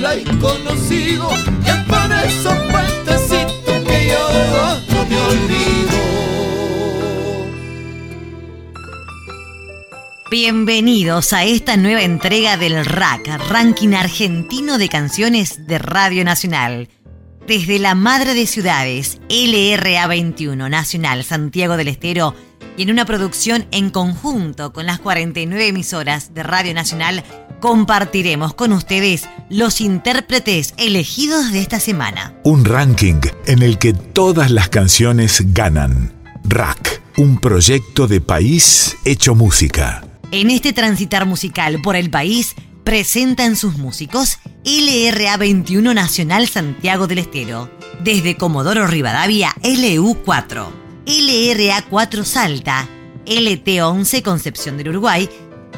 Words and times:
la 0.00 0.14
he 0.14 0.24
conocido, 0.38 1.30
y 1.64 1.68
es 1.68 1.76
por 1.86 2.12
esos 2.12 2.54
puentecitos 2.70 3.84
que 3.86 4.08
yo 4.08 4.28
no 4.90 5.06
me 5.06 5.16
olvido. 5.16 5.70
Bienvenidos 10.30 11.32
a 11.32 11.44
esta 11.44 11.76
nueva 11.76 12.02
entrega 12.02 12.56
del 12.56 12.84
RAC, 12.84 13.26
Ranking 13.48 13.94
Argentino 13.94 14.78
de 14.78 14.88
Canciones 14.88 15.66
de 15.66 15.78
Radio 15.78 16.24
Nacional. 16.24 16.88
Desde 17.46 17.78
la 17.80 17.94
Madre 17.94 18.34
de 18.34 18.46
Ciudades, 18.46 19.20
LRA 19.28 20.06
21 20.06 20.68
Nacional 20.68 21.24
Santiago 21.24 21.76
del 21.76 21.88
Estero, 21.88 22.34
y 22.80 22.84
en 22.84 22.90
una 22.90 23.04
producción 23.04 23.66
en 23.72 23.90
conjunto 23.90 24.72
con 24.72 24.86
las 24.86 25.00
49 25.00 25.68
emisoras 25.68 26.32
de 26.32 26.42
Radio 26.42 26.72
Nacional, 26.72 27.22
compartiremos 27.60 28.54
con 28.54 28.72
ustedes 28.72 29.28
los 29.50 29.82
intérpretes 29.82 30.72
elegidos 30.78 31.52
de 31.52 31.60
esta 31.60 31.78
semana. 31.78 32.34
Un 32.42 32.64
ranking 32.64 33.20
en 33.44 33.60
el 33.60 33.76
que 33.76 33.92
todas 33.92 34.50
las 34.50 34.70
canciones 34.70 35.52
ganan. 35.52 36.14
RAC, 36.44 37.02
un 37.18 37.38
proyecto 37.38 38.06
de 38.06 38.22
país 38.22 38.96
hecho 39.04 39.34
música. 39.34 40.02
En 40.32 40.48
este 40.48 40.72
transitar 40.72 41.26
musical 41.26 41.82
por 41.82 41.96
el 41.96 42.08
país, 42.08 42.54
presentan 42.82 43.56
sus 43.56 43.76
músicos 43.76 44.38
LRA 44.64 45.36
21 45.36 45.92
Nacional 45.92 46.48
Santiago 46.48 47.06
del 47.06 47.18
Estero, 47.18 47.70
desde 48.02 48.38
Comodoro 48.38 48.86
Rivadavia 48.86 49.54
LU4, 49.62 50.79
LRA 51.10 51.82
4 51.90 52.24
Salta, 52.24 52.88
LT11 53.26 54.22
Concepción 54.22 54.76
del 54.76 54.90
Uruguay, 54.90 55.28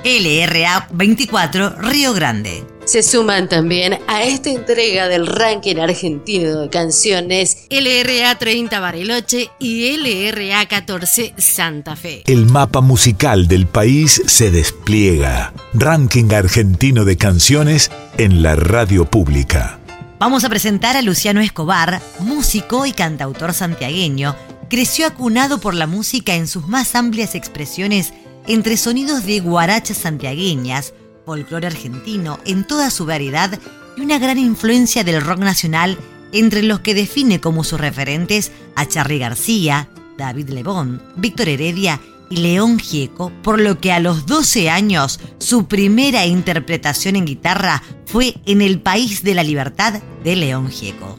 LRA 0.04 0.88
24 0.92 1.70
Río 1.80 2.12
Grande. 2.12 2.66
Se 2.84 3.02
suman 3.02 3.48
también 3.48 3.98
a 4.08 4.24
esta 4.24 4.50
entrega 4.50 5.08
del 5.08 5.26
ranking 5.26 5.76
argentino 5.76 6.60
de 6.60 6.68
canciones 6.68 7.66
LRA 7.70 8.36
30 8.38 8.78
Bariloche 8.78 9.48
y 9.58 9.96
LRA 9.96 10.66
14 10.68 11.32
Santa 11.38 11.96
Fe. 11.96 12.24
El 12.26 12.44
mapa 12.44 12.82
musical 12.82 13.48
del 13.48 13.66
país 13.66 14.20
se 14.26 14.50
despliega. 14.50 15.54
Ranking 15.72 16.30
argentino 16.34 17.06
de 17.06 17.16
canciones 17.16 17.90
en 18.18 18.42
la 18.42 18.54
radio 18.54 19.06
pública. 19.06 19.78
Vamos 20.18 20.44
a 20.44 20.50
presentar 20.50 20.96
a 20.96 21.02
Luciano 21.02 21.40
Escobar, 21.40 22.02
músico 22.20 22.84
y 22.84 22.92
cantautor 22.92 23.54
santiagueño. 23.54 24.36
Creció 24.72 25.06
acunado 25.06 25.60
por 25.60 25.74
la 25.74 25.86
música 25.86 26.34
en 26.34 26.48
sus 26.48 26.66
más 26.66 26.94
amplias 26.94 27.34
expresiones 27.34 28.14
entre 28.46 28.78
sonidos 28.78 29.26
de 29.26 29.38
guarachas 29.40 29.98
santiagueñas, 29.98 30.94
folclore 31.26 31.66
argentino 31.66 32.38
en 32.46 32.66
toda 32.66 32.90
su 32.90 33.04
variedad 33.04 33.60
y 33.98 34.00
una 34.00 34.18
gran 34.18 34.38
influencia 34.38 35.04
del 35.04 35.20
rock 35.20 35.40
nacional 35.40 35.98
entre 36.32 36.62
los 36.62 36.80
que 36.80 36.94
define 36.94 37.38
como 37.38 37.64
sus 37.64 37.78
referentes 37.78 38.50
a 38.74 38.88
Charly 38.88 39.18
García, 39.18 39.90
David 40.16 40.48
Lebón, 40.48 41.02
Víctor 41.16 41.50
Heredia 41.50 42.00
y 42.30 42.36
León 42.36 42.78
Gieco, 42.78 43.30
por 43.42 43.60
lo 43.60 43.78
que 43.78 43.92
a 43.92 44.00
los 44.00 44.24
12 44.24 44.70
años 44.70 45.20
su 45.36 45.66
primera 45.66 46.24
interpretación 46.24 47.16
en 47.16 47.26
guitarra 47.26 47.82
fue 48.06 48.36
en 48.46 48.62
El 48.62 48.80
País 48.80 49.22
de 49.22 49.34
la 49.34 49.42
Libertad 49.42 50.00
de 50.24 50.34
León 50.34 50.70
Gieco. 50.70 51.14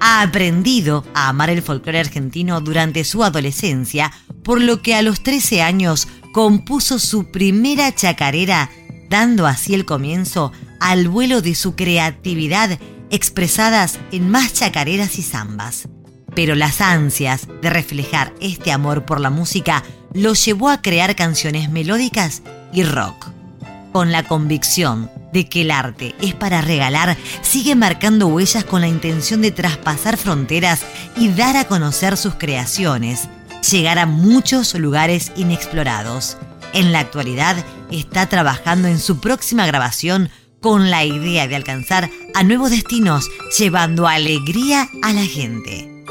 Ha 0.00 0.22
aprendido 0.22 1.04
a 1.14 1.28
amar 1.28 1.50
el 1.50 1.62
folclore 1.62 2.00
argentino 2.00 2.60
durante 2.60 3.04
su 3.04 3.24
adolescencia, 3.24 4.12
por 4.42 4.60
lo 4.60 4.82
que 4.82 4.94
a 4.94 5.02
los 5.02 5.22
13 5.22 5.62
años 5.62 6.08
compuso 6.32 6.98
su 6.98 7.30
primera 7.30 7.94
chacarera 7.94 8.70
dando 9.08 9.46
así 9.46 9.74
el 9.74 9.84
comienzo 9.84 10.52
al 10.80 11.08
vuelo 11.08 11.40
de 11.40 11.54
su 11.54 11.74
creatividad 11.74 12.78
expresadas 13.10 13.98
en 14.12 14.30
más 14.30 14.52
chacareras 14.52 15.18
y 15.18 15.22
zambas. 15.22 15.88
Pero 16.34 16.54
las 16.54 16.80
ansias 16.80 17.48
de 17.62 17.70
reflejar 17.70 18.34
este 18.40 18.70
amor 18.70 19.04
por 19.04 19.20
la 19.20 19.30
música 19.30 19.82
lo 20.12 20.34
llevó 20.34 20.68
a 20.68 20.82
crear 20.82 21.16
canciones 21.16 21.70
melódicas 21.70 22.42
y 22.72 22.84
rock. 22.84 23.28
Con 23.92 24.12
la 24.12 24.22
convicción 24.22 25.10
de 25.32 25.48
que 25.48 25.62
el 25.62 25.70
arte 25.70 26.14
es 26.20 26.34
para 26.34 26.60
regalar, 26.60 27.16
sigue 27.42 27.74
marcando 27.74 28.28
huellas 28.28 28.64
con 28.64 28.80
la 28.80 28.88
intención 28.88 29.42
de 29.42 29.50
traspasar 29.50 30.16
fronteras 30.16 30.82
y 31.16 31.28
dar 31.28 31.56
a 31.56 31.64
conocer 31.64 32.16
sus 32.16 32.34
creaciones, 32.34 33.28
llegar 33.70 33.98
a 33.98 34.06
muchos 34.06 34.74
lugares 34.74 35.32
inexplorados. 35.36 36.36
En 36.72 36.92
la 36.92 37.00
actualidad 37.00 37.56
está 37.90 38.26
trabajando 38.26 38.88
en 38.88 38.98
su 38.98 39.20
próxima 39.20 39.66
grabación 39.66 40.30
con 40.60 40.90
la 40.90 41.04
idea 41.04 41.46
de 41.46 41.56
alcanzar 41.56 42.10
a 42.34 42.42
nuevos 42.42 42.70
destinos, 42.70 43.28
llevando 43.56 44.06
alegría 44.08 44.88
a 45.02 45.12
la 45.12 45.24
gente. 45.24 46.04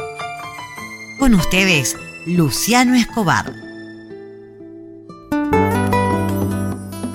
Con 1.19 1.33
ustedes, 1.33 1.97
Luciano 2.25 2.95
Escobar. 2.95 3.53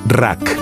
RAC, 0.06 0.61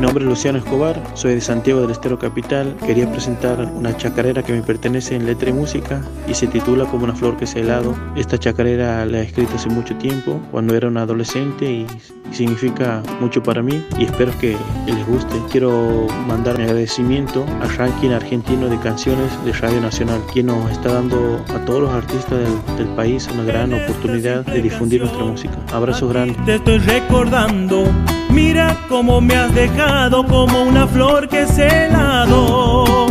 Nombre 0.00 0.24
es 0.24 0.30
Luciano 0.30 0.56
Escobar, 0.56 0.98
soy 1.12 1.34
de 1.34 1.42
Santiago 1.42 1.82
del 1.82 1.90
Estero 1.90 2.18
Capital. 2.18 2.74
Quería 2.86 3.10
presentar 3.12 3.60
una 3.60 3.94
chacarera 3.94 4.42
que 4.42 4.54
me 4.54 4.62
pertenece 4.62 5.14
en 5.14 5.26
letra 5.26 5.50
y 5.50 5.52
música 5.52 6.00
y 6.26 6.32
se 6.32 6.46
titula 6.46 6.86
Como 6.86 7.04
una 7.04 7.14
flor 7.14 7.36
que 7.36 7.46
se 7.46 7.60
helado. 7.60 7.94
Esta 8.16 8.38
chacarera 8.38 9.04
la 9.04 9.18
he 9.18 9.24
escrito 9.24 9.56
hace 9.56 9.68
mucho 9.68 9.94
tiempo, 9.96 10.40
cuando 10.50 10.74
era 10.74 10.88
un 10.88 10.96
adolescente 10.96 11.70
y 11.70 11.86
significa 12.32 13.02
mucho 13.20 13.42
para 13.42 13.62
mí 13.62 13.84
y 13.98 14.04
espero 14.04 14.32
que 14.40 14.56
les 14.86 15.06
guste. 15.06 15.36
Quiero 15.50 16.06
mandar 16.26 16.56
mi 16.56 16.64
agradecimiento 16.64 17.44
al 17.60 17.68
ranking 17.76 18.10
argentino 18.10 18.70
de 18.70 18.78
canciones 18.78 19.30
de 19.44 19.52
Radio 19.52 19.82
Nacional, 19.82 20.22
quien 20.32 20.46
nos 20.46 20.70
está 20.70 20.94
dando 20.94 21.44
a 21.54 21.62
todos 21.66 21.82
los 21.82 21.92
artistas 21.92 22.38
del, 22.38 22.76
del 22.78 22.88
país 22.96 23.28
una 23.34 23.44
gran 23.44 23.74
oportunidad 23.74 24.46
de 24.46 24.62
difundir 24.62 25.02
nuestra 25.02 25.24
música. 25.24 25.58
Abrazos 25.74 26.10
grandes. 26.10 26.42
Te 26.46 26.54
estoy 26.54 26.78
recordando, 26.78 27.84
mira 28.32 28.76
cómo 28.88 29.20
me 29.20 29.34
has 29.34 29.54
dejado 29.54 30.24
como 30.26 30.62
una 30.62 30.86
flor 30.86 31.28
que 31.28 31.46
se 31.46 31.86
helado. 31.86 33.06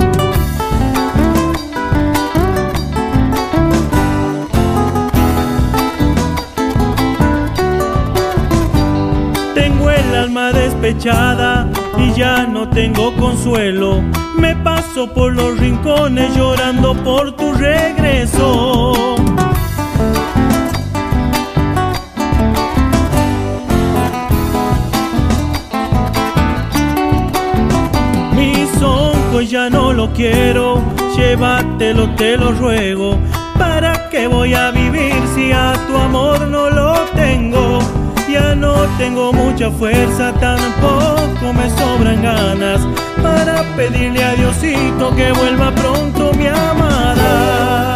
Tengo 9.53 9.89
el 9.89 10.15
alma 10.15 10.51
despechada 10.51 11.69
y 11.97 12.13
ya 12.13 12.45
no 12.45 12.69
tengo 12.69 13.15
consuelo. 13.15 14.01
Me 14.37 14.55
paso 14.55 15.13
por 15.13 15.33
los 15.33 15.59
rincones 15.59 16.35
llorando 16.35 16.93
por 17.03 17.35
tu 17.35 17.53
regreso. 17.53 19.15
Ya 29.59 29.69
no 29.69 29.91
lo 29.91 30.13
quiero, 30.13 30.81
llévatelo, 31.17 32.15
te 32.15 32.37
lo 32.37 32.51
ruego. 32.53 33.17
¿Para 33.57 34.09
qué 34.09 34.27
voy 34.27 34.53
a 34.53 34.71
vivir 34.71 35.19
si 35.35 35.51
a 35.51 35.73
tu 35.87 35.97
amor 35.97 36.47
no 36.47 36.69
lo 36.69 36.93
tengo? 37.15 37.79
Ya 38.31 38.55
no 38.55 38.73
tengo 38.97 39.33
mucha 39.33 39.69
fuerza, 39.71 40.31
tampoco 40.39 41.45
me 41.53 41.69
sobran 41.77 42.21
ganas 42.21 42.81
para 43.21 43.63
pedirle 43.75 44.23
a 44.23 44.35
Diosito 44.35 45.13
que 45.15 45.31
vuelva 45.33 45.71
pronto 45.71 46.31
mi 46.33 46.47
amada. 46.47 47.88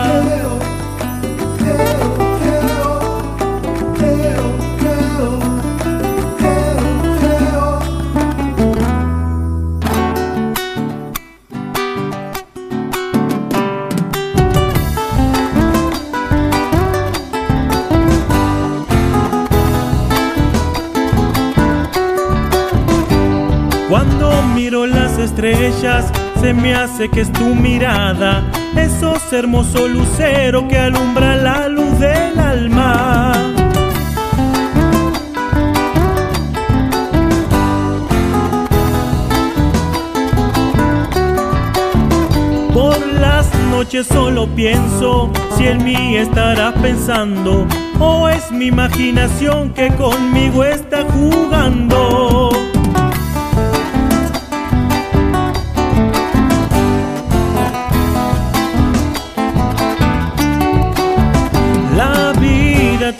Estrellas, 25.43 26.05
se 26.39 26.53
me 26.53 26.73
hace 26.73 27.09
que 27.09 27.21
es 27.21 27.31
tu 27.33 27.53
mirada, 27.55 28.43
esos 28.77 29.21
hermosos 29.33 29.89
luceros 29.89 30.63
que 30.69 30.77
alumbra 30.77 31.35
la 31.35 31.67
luz 31.67 31.99
del 31.99 32.39
alma. 32.39 33.33
Por 42.73 43.05
las 43.19 43.53
noches 43.69 44.07
solo 44.07 44.47
pienso 44.47 45.29
si 45.57 45.67
en 45.67 45.83
mí 45.83 46.15
estarás 46.15 46.73
pensando 46.81 47.67
o 47.99 48.29
es 48.29 48.49
mi 48.51 48.67
imaginación 48.67 49.73
que 49.73 49.89
conmigo 49.89 50.63
está 50.63 51.03
jugando. 51.03 52.52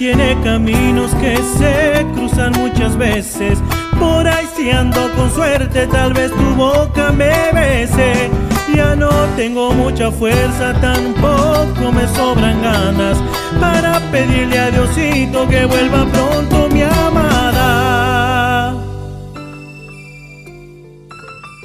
Tiene 0.03 0.37
caminos 0.43 1.15
que 1.15 1.37
se 1.57 2.05
cruzan 2.13 2.51
muchas 2.59 2.97
veces. 2.97 3.57
Por 3.97 4.27
ahí 4.27 4.45
si 4.53 4.69
ando 4.69 5.09
con 5.15 5.31
suerte, 5.33 5.87
tal 5.87 6.11
vez 6.11 6.29
tu 6.29 6.55
boca 6.55 7.13
me 7.13 7.31
bese. 7.53 8.29
Ya 8.75 8.97
no 8.97 9.09
tengo 9.37 9.71
mucha 9.71 10.11
fuerza, 10.11 10.73
tampoco 10.81 11.93
me 11.93 12.05
sobran 12.17 12.61
ganas 12.61 13.17
para 13.61 14.01
pedirle 14.11 14.59
a 14.59 14.71
Diosito 14.71 15.47
que 15.47 15.63
vuelva 15.63 16.05
pronto 16.11 16.67
mi 16.67 16.81
amada. 16.81 18.75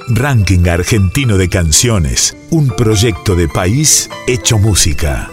Ranking 0.07 0.65
Argentino 0.69 1.35
de 1.35 1.49
Canciones, 1.49 2.37
un 2.51 2.69
proyecto 2.69 3.35
de 3.35 3.49
país 3.49 4.09
hecho 4.27 4.57
música. 4.57 5.29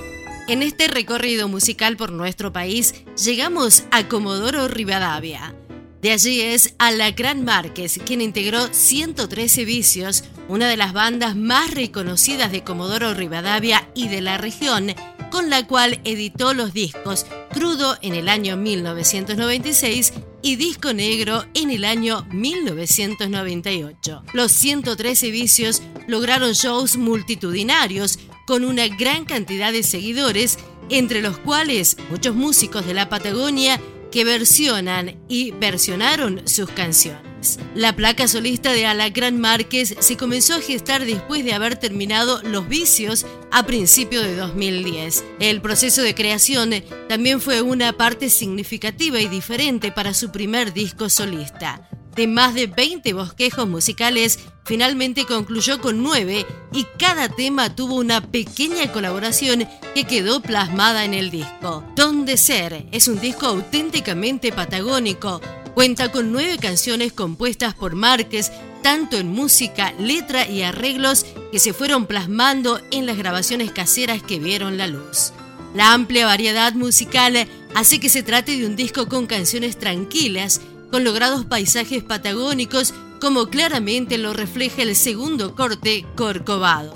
En 0.49 0.63
este 0.63 0.87
recorrido 0.87 1.49
musical 1.49 1.97
por 1.97 2.13
nuestro 2.13 2.53
país, 2.53 2.95
llegamos 3.25 3.83
a 3.91 4.07
Comodoro 4.07 4.69
Rivadavia. 4.69 5.57
De 6.01 6.13
allí 6.13 6.41
es 6.41 6.77
Alacrán 6.79 7.45
Márquez, 7.45 7.99
quien 8.07 8.21
integró 8.21 8.73
113 8.73 9.65
Vicios, 9.65 10.23
una 10.49 10.69
de 10.69 10.77
las 10.77 10.93
bandas 10.93 11.35
más 11.35 11.73
reconocidas 11.73 12.53
de 12.53 12.63
Comodoro 12.63 13.13
Rivadavia 13.13 13.91
y 13.93 14.07
de 14.07 14.21
la 14.21 14.39
región, 14.39 14.95
con 15.33 15.51
la 15.51 15.67
cual 15.67 16.01
editó 16.05 16.55
los 16.55 16.73
discos 16.73 17.27
Crudo 17.53 17.97
en 18.01 18.15
el 18.15 18.29
año 18.29 18.57
1996 18.57 20.13
y 20.43 20.55
Disco 20.55 20.93
Negro 20.93 21.45
en 21.55 21.73
el 21.73 21.85
año 21.85 22.25
1998. 22.31 24.23
Los 24.33 24.53
113 24.53 25.33
Vicios 25.33 25.83
lograron 26.07 26.53
shows 26.53 26.97
multitudinarios 26.97 28.21
con 28.47 28.65
una 28.65 28.89
gran 28.89 29.25
cantidad 29.25 29.73
de 29.73 29.83
seguidores, 29.83 30.59
entre 30.89 31.21
los 31.21 31.37
cuales 31.39 31.97
muchos 32.11 32.35
músicos 32.35 32.87
de 32.87 32.95
la 32.95 33.09
Patagonia 33.09 33.81
que 34.11 34.25
versionan 34.25 35.17
y 35.29 35.51
versionaron 35.51 36.47
sus 36.49 36.71
canciones. 36.71 37.27
La 37.75 37.95
placa 37.95 38.27
solista 38.29 38.73
de 38.73 38.87
Alacrán 38.87 39.39
Márquez 39.39 39.95
se 39.99 40.17
comenzó 40.17 40.55
a 40.55 40.61
gestar 40.61 41.05
después 41.05 41.45
de 41.45 41.53
haber 41.53 41.77
terminado 41.77 42.41
Los 42.43 42.69
Vicios 42.69 43.27
a 43.53 43.67
principios 43.67 44.25
de 44.25 44.37
2010. 44.37 45.25
El 45.39 45.61
proceso 45.61 46.03
de 46.03 46.15
creación 46.15 46.71
también 47.09 47.41
fue 47.41 47.63
una 47.63 47.93
parte 47.93 48.31
significativa 48.31 49.21
y 49.21 49.29
diferente 49.29 49.93
para 49.93 50.15
su 50.15 50.33
primer 50.33 50.73
disco 50.73 51.09
solista. 51.09 51.89
De 52.17 52.27
más 52.27 52.55
de 52.55 52.67
20 52.67 53.13
bosquejos 53.13 53.69
musicales, 53.69 54.39
finalmente 54.65 55.27
concluyó 55.27 55.83
con 55.83 56.03
9 56.03 56.47
y 56.73 56.87
cada 56.99 57.29
tema 57.29 57.77
tuvo 57.77 57.97
una 57.97 58.23
pequeña 58.23 58.91
colaboración 58.91 59.69
que 59.95 60.05
quedó 60.05 60.41
plasmada 60.41 61.05
en 61.05 61.13
el 61.13 61.31
disco. 61.31 61.85
Donde 61.95 62.39
Ser 62.39 62.87
es 62.91 63.07
un 63.09 63.21
disco 63.21 63.45
auténticamente 63.47 64.51
patagónico. 64.51 65.43
Cuenta 65.75 66.11
con 66.11 66.33
nueve 66.33 66.57
canciones 66.59 67.13
compuestas 67.13 67.75
por 67.75 67.95
Márquez, 67.95 68.51
tanto 68.83 69.19
en 69.19 69.29
música, 69.29 69.93
letra 69.99 70.49
y 70.49 70.63
arreglos 70.63 71.27
que 71.53 71.59
se 71.59 71.75
fueron 71.75 72.07
plasmando 72.07 72.81
en 72.91 73.05
las 73.05 73.19
grabaciones 73.19 73.73
caseras 73.73 74.23
que 74.23 74.39
vieron 74.39 74.79
la 74.79 74.87
luz. 74.87 75.33
La 75.75 75.93
amplia 75.93 76.25
variedad 76.25 76.73
musical 76.73 77.47
hace 77.75 78.01
que 78.01 78.09
se 78.09 78.23
trate 78.23 78.57
de 78.57 78.65
un 78.65 78.75
disco 78.75 79.07
con 79.07 79.27
canciones 79.27 79.79
tranquilas, 79.79 80.63
con 80.91 81.05
logrados 81.05 81.45
paisajes 81.45 82.03
patagónicos 82.03 82.95
como 83.21 83.49
claramente 83.49 84.19
lo 84.19 84.33
refleja 84.33 84.83
el 84.83 84.95
segundo 84.95 85.55
corte 85.55 86.05
Corcovado. 86.17 86.95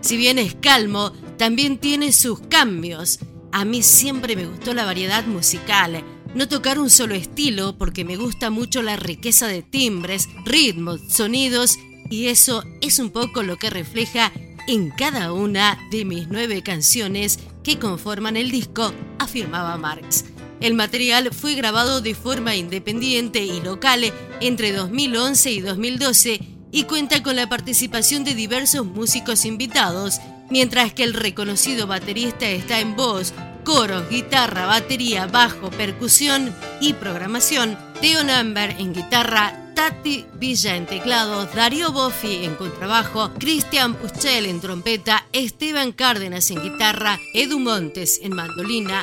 Si 0.00 0.16
bien 0.16 0.38
es 0.38 0.54
calmo, 0.54 1.12
también 1.38 1.78
tiene 1.78 2.12
sus 2.12 2.40
cambios. 2.40 3.20
A 3.52 3.64
mí 3.64 3.82
siempre 3.82 4.36
me 4.36 4.46
gustó 4.46 4.74
la 4.74 4.84
variedad 4.84 5.24
musical, 5.26 6.02
no 6.34 6.48
tocar 6.48 6.78
un 6.78 6.90
solo 6.90 7.14
estilo 7.14 7.76
porque 7.76 8.04
me 8.04 8.16
gusta 8.16 8.50
mucho 8.50 8.82
la 8.82 8.96
riqueza 8.96 9.46
de 9.46 9.62
timbres, 9.62 10.28
ritmos, 10.44 11.00
sonidos 11.08 11.78
y 12.10 12.26
eso 12.26 12.64
es 12.80 12.98
un 12.98 13.10
poco 13.10 13.42
lo 13.42 13.56
que 13.56 13.70
refleja 13.70 14.32
en 14.66 14.90
cada 14.90 15.32
una 15.32 15.78
de 15.90 16.04
mis 16.04 16.28
nueve 16.28 16.62
canciones 16.62 17.38
que 17.62 17.78
conforman 17.78 18.36
el 18.36 18.50
disco, 18.50 18.92
afirmaba 19.18 19.76
Marx. 19.76 20.24
El 20.62 20.74
material 20.74 21.30
fue 21.34 21.56
grabado 21.56 22.00
de 22.00 22.14
forma 22.14 22.54
independiente 22.54 23.44
y 23.44 23.60
local 23.60 24.12
entre 24.40 24.70
2011 24.70 25.50
y 25.50 25.60
2012 25.60 26.40
y 26.70 26.84
cuenta 26.84 27.20
con 27.20 27.34
la 27.34 27.48
participación 27.48 28.22
de 28.22 28.36
diversos 28.36 28.86
músicos 28.86 29.44
invitados, 29.44 30.20
mientras 30.50 30.92
que 30.92 31.02
el 31.02 31.14
reconocido 31.14 31.88
baterista 31.88 32.48
está 32.48 32.78
en 32.78 32.94
voz, 32.94 33.34
coros, 33.64 34.08
guitarra, 34.08 34.66
batería, 34.66 35.26
bajo, 35.26 35.68
percusión 35.70 36.54
y 36.80 36.92
programación, 36.92 37.76
Theo 38.00 38.22
Number 38.22 38.76
en 38.78 38.94
guitarra, 38.94 39.72
Tati 39.74 40.26
Villa 40.34 40.76
en 40.76 40.86
teclados, 40.86 41.52
Darío 41.56 41.90
Boffi 41.90 42.44
en 42.44 42.54
contrabajo, 42.54 43.32
Cristian 43.36 43.94
Puchel 43.94 44.46
en 44.46 44.60
trompeta, 44.60 45.26
Esteban 45.32 45.90
Cárdenas 45.90 46.52
en 46.52 46.62
guitarra, 46.62 47.18
Edu 47.34 47.58
Montes 47.58 48.20
en 48.22 48.36
mandolina, 48.36 49.02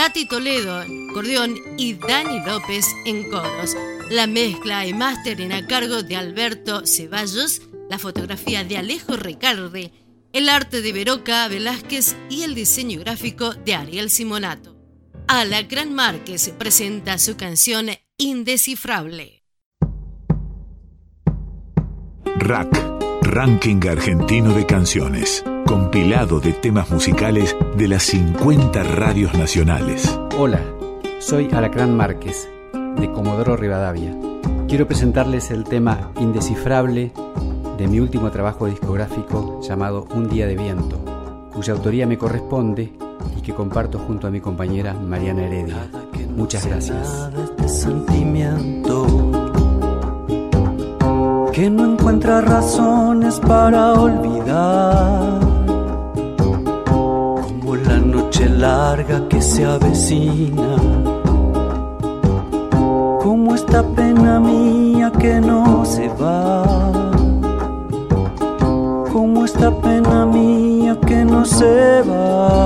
Tati 0.00 0.24
Toledo 0.24 0.80
en 0.80 1.10
acordeón 1.10 1.56
y 1.76 1.92
Dani 1.92 2.40
López 2.46 2.86
en 3.04 3.28
coros. 3.28 3.76
La 4.08 4.26
mezcla 4.26 4.86
y 4.86 4.94
mastering 4.94 5.52
a 5.52 5.66
cargo 5.66 6.02
de 6.02 6.16
Alberto 6.16 6.86
Ceballos, 6.86 7.60
la 7.90 7.98
fotografía 7.98 8.64
de 8.64 8.78
Alejo 8.78 9.16
Ricardi, 9.16 9.92
el 10.32 10.48
arte 10.48 10.80
de 10.80 10.94
Veroca 10.94 11.46
Velázquez 11.48 12.16
y 12.30 12.44
el 12.44 12.54
diseño 12.54 12.98
gráfico 13.00 13.52
de 13.52 13.74
Ariel 13.74 14.08
Simonato. 14.08 14.74
Alacrán 15.28 15.92
Márquez 15.92 16.48
presenta 16.58 17.18
su 17.18 17.36
canción 17.36 17.88
Indescifrable. 18.16 19.42
Rack, 22.38 22.70
Ranking 23.20 23.86
Argentino 23.86 24.54
de 24.54 24.64
Canciones, 24.64 25.44
compilado 25.70 26.40
de 26.40 26.52
temas 26.52 26.90
musicales 26.90 27.56
de 27.76 27.86
las 27.86 28.02
50 28.02 28.82
radios 28.82 29.34
nacionales. 29.34 30.18
Hola, 30.36 30.60
soy 31.20 31.48
Alacrán 31.52 31.96
Márquez, 31.96 32.50
de 32.96 33.12
Comodoro 33.12 33.56
Rivadavia. 33.56 34.12
Quiero 34.66 34.88
presentarles 34.88 35.52
el 35.52 35.62
tema 35.62 36.10
Indescifrable 36.18 37.12
de 37.78 37.86
mi 37.86 38.00
último 38.00 38.32
trabajo 38.32 38.66
discográfico 38.66 39.60
llamado 39.62 40.08
Un 40.12 40.28
Día 40.28 40.48
de 40.48 40.56
Viento, 40.56 41.04
cuya 41.54 41.74
autoría 41.74 42.04
me 42.04 42.18
corresponde 42.18 42.92
y 43.38 43.40
que 43.40 43.54
comparto 43.54 44.00
junto 44.00 44.26
a 44.26 44.30
mi 44.32 44.40
compañera 44.40 44.92
Mariana 44.94 45.44
Heredia. 45.44 45.88
Muchas 46.34 46.66
gracias. 46.66 47.30
Que 51.52 51.68
no 51.68 51.92
encuentra 51.92 52.40
razones 52.40 53.38
para 53.40 53.92
olvidar, 53.94 55.40
como 56.86 57.76
la 57.76 57.98
noche 57.98 58.48
larga 58.48 59.28
que 59.28 59.42
se 59.42 59.64
avecina. 59.64 60.76
Esta 63.70 63.82
pena 63.82 64.40
mía 64.40 65.12
que 65.12 65.40
no 65.40 65.84
se 65.84 66.08
va, 66.08 66.64
como 69.12 69.44
esta 69.44 69.70
pena 69.70 70.26
mía 70.26 70.98
que 71.06 71.24
no 71.24 71.44
se 71.44 72.02
va, 72.02 72.59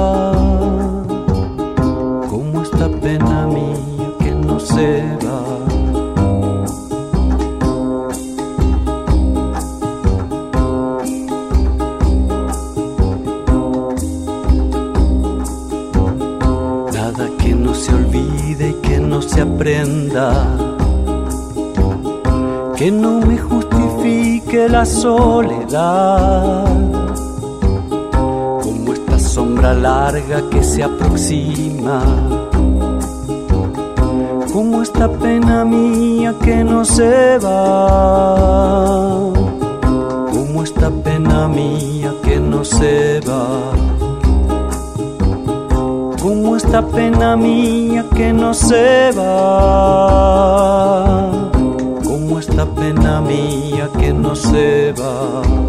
como 28.62 28.92
esta 28.92 29.18
sombra 29.18 29.74
larga 29.74 30.48
que 30.50 30.62
se 30.62 30.82
aproxima, 30.82 32.02
como 34.52 34.82
esta 34.82 35.08
pena 35.08 35.64
mía 35.64 36.34
que 36.42 36.64
no 36.64 36.84
se 36.84 37.38
va, 37.38 39.32
como 40.32 40.62
esta 40.62 40.90
pena 40.90 41.48
mía 41.48 42.14
que 42.22 42.38
no 42.40 42.64
se 42.64 43.20
va. 43.20 43.72
Como 46.22 46.56
esta 46.56 46.80
pena 46.80 47.36
mía 47.36 48.06
que 48.16 48.32
no 48.32 48.54
se 48.54 49.10
va, 49.14 50.34
esta 52.54 52.66
pena 52.66 53.20
mía 53.20 53.88
que 53.98 54.12
no 54.12 54.36
se 54.36 54.92
va. 55.04 55.63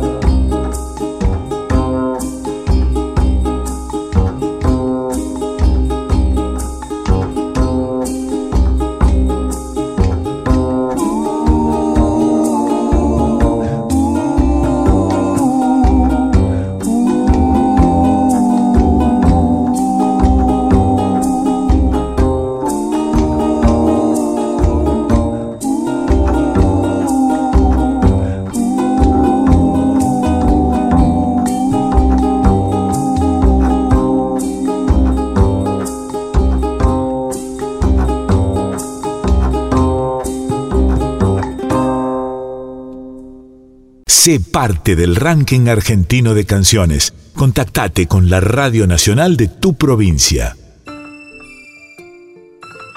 Parte 44.55 44.95
del 44.95 45.17
ranking 45.17 45.67
argentino 45.67 46.33
de 46.33 46.45
canciones. 46.45 47.13
Contactate 47.33 48.07
con 48.07 48.29
la 48.29 48.39
Radio 48.39 48.87
Nacional 48.87 49.35
de 49.35 49.49
tu 49.49 49.73
provincia. 49.73 50.55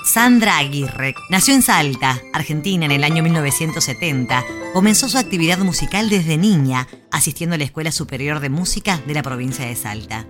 Sandra 0.04 0.58
Aguirre 0.58 1.16
nació 1.30 1.54
en 1.54 1.62
Salta, 1.62 2.16
Argentina, 2.32 2.86
en 2.86 2.92
el 2.92 3.02
año 3.02 3.24
1970. 3.24 4.44
Comenzó 4.72 5.08
su 5.08 5.18
actividad 5.18 5.58
musical 5.58 6.08
desde 6.08 6.36
niña, 6.36 6.86
asistiendo 7.10 7.56
a 7.56 7.58
la 7.58 7.64
Escuela 7.64 7.90
Superior 7.90 8.38
de 8.38 8.50
Música 8.50 9.02
de 9.04 9.14
la 9.14 9.24
provincia 9.24 9.66
de 9.66 9.74
Salta. 9.74 10.28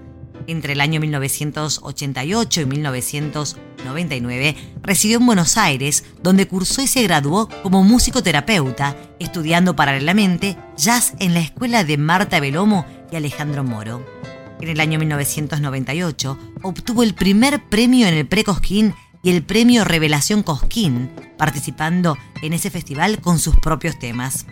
Entre 0.48 0.72
el 0.72 0.80
año 0.80 0.98
1988 0.98 2.62
y 2.62 2.64
1999 2.64 4.56
residió 4.82 5.18
en 5.18 5.26
Buenos 5.26 5.58
Aires, 5.58 6.04
donde 6.22 6.48
cursó 6.48 6.80
y 6.80 6.86
se 6.86 7.02
graduó 7.02 7.50
como 7.62 7.84
musicoterapeuta, 7.84 8.96
estudiando 9.18 9.76
paralelamente 9.76 10.56
jazz 10.74 11.12
en 11.18 11.34
la 11.34 11.40
escuela 11.40 11.84
de 11.84 11.98
Marta 11.98 12.40
Belomo 12.40 12.86
y 13.12 13.16
Alejandro 13.16 13.62
Moro. 13.62 14.02
En 14.58 14.70
el 14.70 14.80
año 14.80 14.98
1998 14.98 16.38
obtuvo 16.62 17.02
el 17.02 17.12
primer 17.12 17.62
premio 17.68 18.08
en 18.08 18.14
el 18.14 18.26
Pre-Cosquín 18.26 18.94
y 19.22 19.28
el 19.28 19.42
premio 19.42 19.84
Revelación 19.84 20.42
Cosquín, 20.42 21.10
participando 21.36 22.16
en 22.40 22.54
ese 22.54 22.70
festival 22.70 23.20
con 23.20 23.38
sus 23.38 23.54
propios 23.56 23.98
temas. 23.98 24.46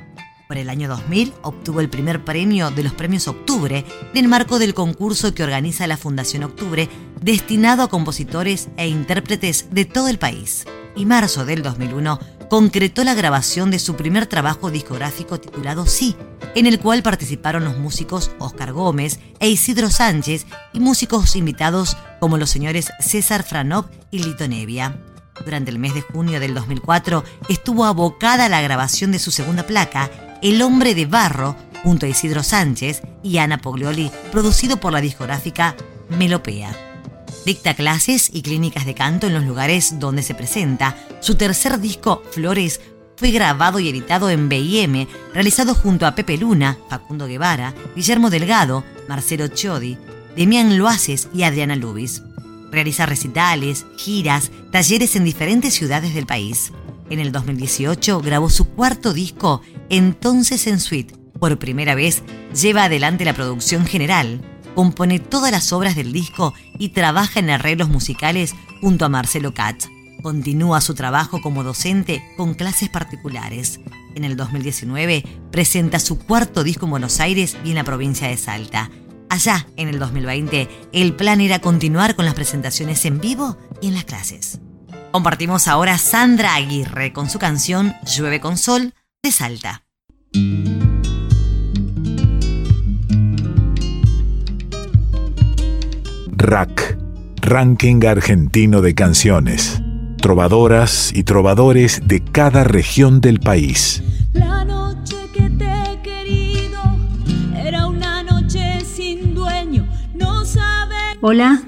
Por 0.47 0.59
el 0.59 0.71
año 0.71 0.89
2000 0.89 1.35
obtuvo 1.43 1.81
el 1.81 1.89
primer 1.89 2.25
premio 2.25 2.71
de 2.71 2.85
los 2.85 2.93
Premios 2.93 3.27
Octubre 3.27 3.85
en 4.13 4.17
el 4.25 4.29
marco 4.29 4.61
del 4.61 4.75
concurso 4.75 5.35
que 5.35 5.43
organiza 5.43 5.89
la 5.89 5.97
Fundación 5.97 6.45
Octubre 6.45 6.89
destinado 7.21 7.83
a 7.83 7.89
compositores 7.89 8.69
e 8.77 8.87
intérpretes 8.87 9.67
de 9.73 9.87
todo 9.87 10.07
el 10.07 10.21
país. 10.21 10.65
Y 10.95 11.05
marzo 11.05 11.45
del 11.45 11.63
2001 11.63 12.21
concretó 12.49 13.03
la 13.03 13.15
grabación 13.15 13.73
de 13.73 13.81
su 13.81 13.97
primer 13.97 14.27
trabajo 14.27 14.71
discográfico 14.71 15.41
titulado 15.41 15.85
Sí, 15.85 16.15
en 16.55 16.67
el 16.67 16.79
cual 16.79 17.03
participaron 17.03 17.65
los 17.65 17.77
músicos 17.77 18.31
Oscar 18.39 18.73
Gómez 18.73 19.19
e 19.41 19.49
Isidro 19.49 19.91
Sánchez 19.91 20.47
y 20.73 20.79
músicos 20.79 21.35
invitados 21.35 21.97
como 22.21 22.39
los 22.39 22.51
señores 22.51 22.93
César 23.01 23.43
Franov 23.43 23.87
y 24.13 24.21
Lito 24.21 24.47
Nevia. 24.47 24.97
Durante 25.45 25.73
el 25.73 25.81
mes 25.81 25.93
de 25.93 26.03
junio 26.03 26.39
del 26.39 26.55
2004 26.55 27.25
estuvo 27.49 27.85
abocada 27.85 28.47
a 28.47 28.49
la 28.49 28.63
grabación 28.63 29.11
de 29.11 29.19
su 29.19 29.33
segunda 29.33 29.65
placa 29.65 30.09
el 30.43 30.63
hombre 30.63 30.95
de 30.95 31.07
barro, 31.07 31.57
junto 31.83 32.07
a 32.07 32.09
Isidro 32.09 32.43
Sánchez 32.43 33.03
y 33.23 33.39
Ana 33.39 33.59
Poglioli, 33.59 34.11
producido 34.33 34.79
por 34.79 34.93
la 34.93 35.01
discográfica 35.01 35.77
Melopea. 36.19 36.75
Dicta 37.45 37.75
clases 37.75 38.29
y 38.33 38.43
clínicas 38.43 38.87
de 38.87 38.95
canto 38.95 39.27
en 39.27 39.35
los 39.35 39.45
lugares 39.45 40.01
donde 40.01 40.23
se 40.23 40.35
presenta. 40.35 40.97
Su 41.21 41.37
tercer 41.37 41.79
disco, 41.79 42.23
Flores, 42.33 42.81
fue 43.17 43.31
grabado 43.31 43.79
y 43.79 43.89
editado 43.89 44.31
en 44.31 44.49
BIM, 44.49 45.07
realizado 45.33 45.75
junto 45.75 46.07
a 46.07 46.15
Pepe 46.15 46.37
Luna, 46.37 46.77
Facundo 46.91 47.27
Guevara, 47.27 47.73
Guillermo 47.95 48.31
Delgado, 48.31 48.85
Marcelo 49.09 49.49
Chodi, 49.49 49.97
Demián 50.37 50.77
Loaces 50.77 51.29
y 51.33 51.45
Adriana 51.45 51.77
Lubis. 51.77 52.23
Realiza 52.71 53.07
recitales, 53.07 53.87
giras, 53.97 54.51
talleres 54.71 55.17
en 55.17 55.25
diferentes 55.25 55.73
ciudades 55.73 56.15
del 56.15 56.27
país. 56.27 56.73
En 57.11 57.21
el 57.21 57.33
2018 57.33 58.21
grabó 58.21 58.51
su 58.51 58.65
cuarto 58.65 59.13
disco, 59.13 59.63
Entonces 59.91 60.67
en 60.67 60.81
Suite. 60.81 61.15
Por 61.39 61.59
primera 61.59 61.95
vez 61.95 62.23
lleva 62.61 62.85
adelante 62.85 63.25
la 63.25 63.35
producción 63.35 63.87
general, 63.87 64.41
compone 64.75 65.19
todas 65.21 65.53
las 65.53 65.73
obras 65.73 65.95
del 65.95 66.13
disco 66.13 66.55
y 66.79 66.91
trabaja 66.91 67.41
en 67.41 67.51
arreglos 67.51 67.89
musicales 67.89 68.55
junto 68.81 69.05
a 69.05 69.09
Marcelo 69.09 69.55
Katz. 69.55 69.89
Continúa 70.23 70.81
su 70.81 70.95
trabajo 70.95 71.41
como 71.41 71.63
docente 71.63 72.23
con 72.37 72.55
clases 72.55 72.89
particulares. 72.89 73.81
En 74.15 74.25
el 74.25 74.37
2019 74.37 75.25
presenta 75.53 75.99
su 76.01 76.19
cuarto 76.19 76.65
disco 76.65 76.87
en 76.87 76.91
Buenos 76.91 77.21
Aires 77.21 77.57
y 77.65 77.71
en 77.71 77.77
la 77.77 77.85
provincia 77.85 78.29
de 78.29 78.37
Salta. 78.37 78.91
Allá, 79.29 79.67
en 79.77 79.89
el 79.89 79.99
2020, 79.99 80.69
el 80.93 81.15
plan 81.15 81.41
era 81.41 81.59
continuar 81.59 82.17
con 82.17 82.25
las 82.25 82.35
presentaciones 82.35 83.05
en 83.05 83.21
vivo 83.21 83.57
y 83.81 83.89
en 83.89 83.95
las 83.95 84.05
clases. 84.05 84.61
Compartimos 85.11 85.67
ahora 85.69 85.99
Sandra 85.99 86.55
Aguirre 86.55 87.13
con 87.13 87.31
su 87.31 87.39
canción 87.39 87.95
Llueve 88.05 88.41
con 88.41 88.59
Sol 88.59 88.93
de 89.23 89.33
Salta. 89.33 89.83
RAC, 96.39 96.99
Ranking 97.41 98.05
Argentino 98.07 98.83
de 98.83 98.95
Canciones. 98.95 99.81
Trovadoras 100.21 101.13
y 101.15 101.25
trovadores 101.25 102.03
de 102.07 102.23
cada 102.23 102.63
región 102.65 103.21
del 103.21 103.41
país. 103.41 104.03
La 104.33 104.65
noche 104.65 105.17
que 105.33 105.49
te 105.51 105.65
he 105.65 106.03
querido 106.03 106.79
era 107.57 107.87
una 107.87 108.23
noche 108.23 108.81
sin 108.85 109.35
dueño. 109.35 109.89
No 110.15 110.43
Hola, 111.21 111.63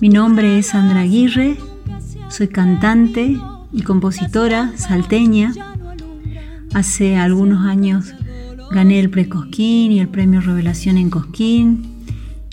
mi 0.00 0.08
nombre 0.08 0.58
es 0.58 0.68
Sandra 0.68 1.00
Aguirre 1.00 1.56
soy 2.30 2.48
cantante 2.48 3.36
y 3.72 3.82
compositora 3.82 4.72
salteña. 4.76 5.52
Hace 6.74 7.16
algunos 7.16 7.66
años 7.66 8.14
gané 8.70 9.00
el 9.00 9.10
Precosquín 9.10 9.92
y 9.92 10.00
el 10.00 10.08
premio 10.08 10.40
Revelación 10.40 10.98
en 10.98 11.10
Cosquín. 11.10 11.94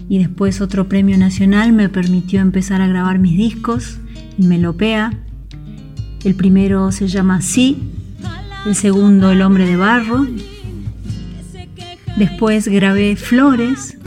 Y 0.08 0.20
después 0.20 0.62
otro 0.62 0.88
premio 0.88 1.17
nacional 1.17 1.74
me 1.74 1.89
permitió 1.89 2.41
empezar 2.41 2.82
a 2.82 2.88
grabar 2.88 3.20
mis 3.20 3.38
discos 3.38 3.98
en 4.38 4.48
Melopea. 4.48 5.13
El 6.24 6.36
primero 6.36 6.91
se 6.91 7.08
llama 7.08 7.41
Sí, 7.41 7.77
el 8.65 8.75
segundo 8.75 9.32
El 9.32 9.41
hombre 9.41 9.67
de 9.67 9.75
barro. 9.75 10.25
Después 12.17 12.67
grabé 12.67 13.15
Flores. 13.15 13.98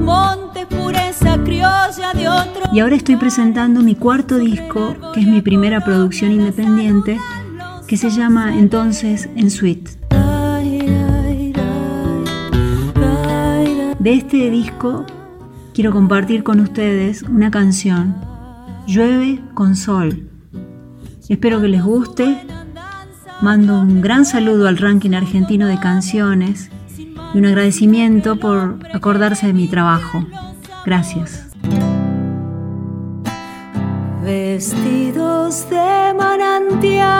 Montes 0.00 0.66
esa 1.10 1.42
criolla 1.42 2.12
de 2.14 2.28
otro. 2.28 2.62
Y 2.72 2.80
ahora 2.80 2.96
estoy 2.96 3.16
presentando 3.16 3.82
mi 3.82 3.94
cuarto 3.94 4.38
disco, 4.38 4.96
que 5.12 5.20
es 5.20 5.26
mi 5.26 5.42
primera 5.42 5.80
producción 5.84 6.32
independiente, 6.32 7.18
que 7.86 7.96
se 7.96 8.10
llama 8.10 8.56
entonces 8.56 9.28
En 9.34 9.50
Suite. 9.50 9.90
De 13.98 14.14
este 14.14 14.50
disco 14.50 15.04
quiero 15.74 15.92
compartir 15.92 16.42
con 16.42 16.60
ustedes 16.60 17.22
una 17.22 17.50
canción, 17.50 18.16
Llueve 18.86 19.40
con 19.54 19.76
Sol. 19.76 20.30
Espero 21.28 21.60
que 21.60 21.68
les 21.68 21.82
guste. 21.82 22.46
Mando 23.42 23.80
un 23.80 24.00
gran 24.00 24.24
saludo 24.24 24.68
al 24.68 24.78
ranking 24.78 25.12
argentino 25.12 25.66
de 25.66 25.78
canciones 25.78 26.70
y 27.34 27.38
un 27.38 27.46
agradecimiento 27.46 28.36
por 28.36 28.78
acordarse 28.92 29.46
de 29.46 29.52
mi 29.52 29.68
trabajo. 29.68 30.24
Gracias. 30.84 31.46
Vestidos 34.24 35.68
de 35.70 36.14
manantial, 36.16 37.10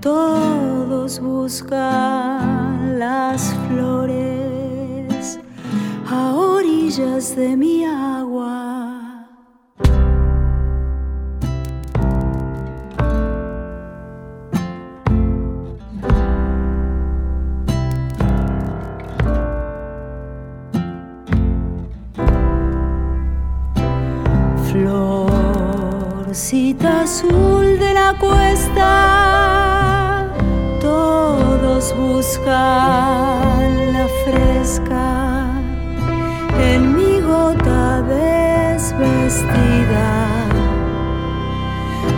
todos 0.00 1.20
buscan 1.20 2.98
las 2.98 3.54
flores 3.68 5.38
a 6.08 6.32
orillas 6.32 7.34
de 7.36 7.56
mi 7.56 7.84
agua. 7.84 8.61
Buscan 32.44 34.08
fresca 34.24 35.50
en 36.60 36.96
mi 36.96 37.20
gota 37.20 38.02
desvestida. 38.02 38.88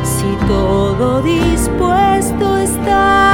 Si 0.03 0.37
todo 0.47 1.23
dispuesto 1.23 2.59
está 2.59 3.34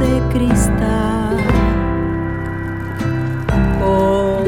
de 0.00 0.22
cristal. 0.32 1.36
Como 3.78 4.42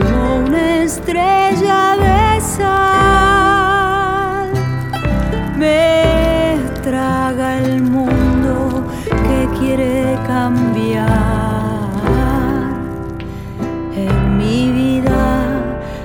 una 0.46 0.82
estrella 0.82 1.96
de 1.96 2.40
sal 2.40 2.90
me 5.56 6.58
traga 6.82 7.58
el 7.58 7.82
mundo 7.82 8.86
que 9.08 9.48
quiere 9.58 10.18
cambiar. 10.26 11.08
En 13.94 14.38
mi 14.38 14.70
vida 14.70 15.28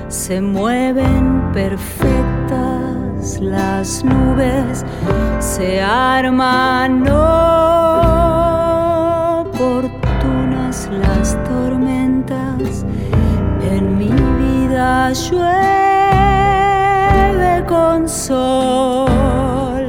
se 0.08 0.40
mueven 0.40 1.50
perfectas 1.52 2.16
las 3.40 4.04
nubes 4.04 4.84
se 5.40 5.82
arman 5.82 7.02
llueve 15.24 16.84
con 17.66 18.08
sol, 18.08 19.84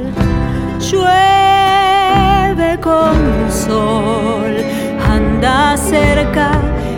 llueve 0.80 2.78
con 2.80 3.16
sol. 3.50 4.56
Anda 5.06 5.76
cerca 5.76 6.52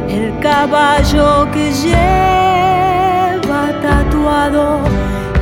el 0.09 0.38
caballo 0.40 1.51
que 1.53 1.73
lleva 1.73 3.62
tatuado 3.83 4.81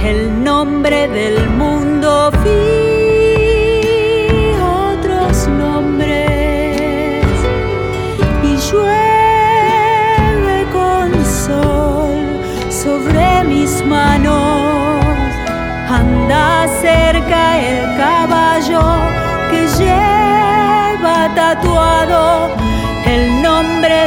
el 0.03 0.43
nombre 0.43 1.09
del 1.09 1.49
mundo. 1.51 1.78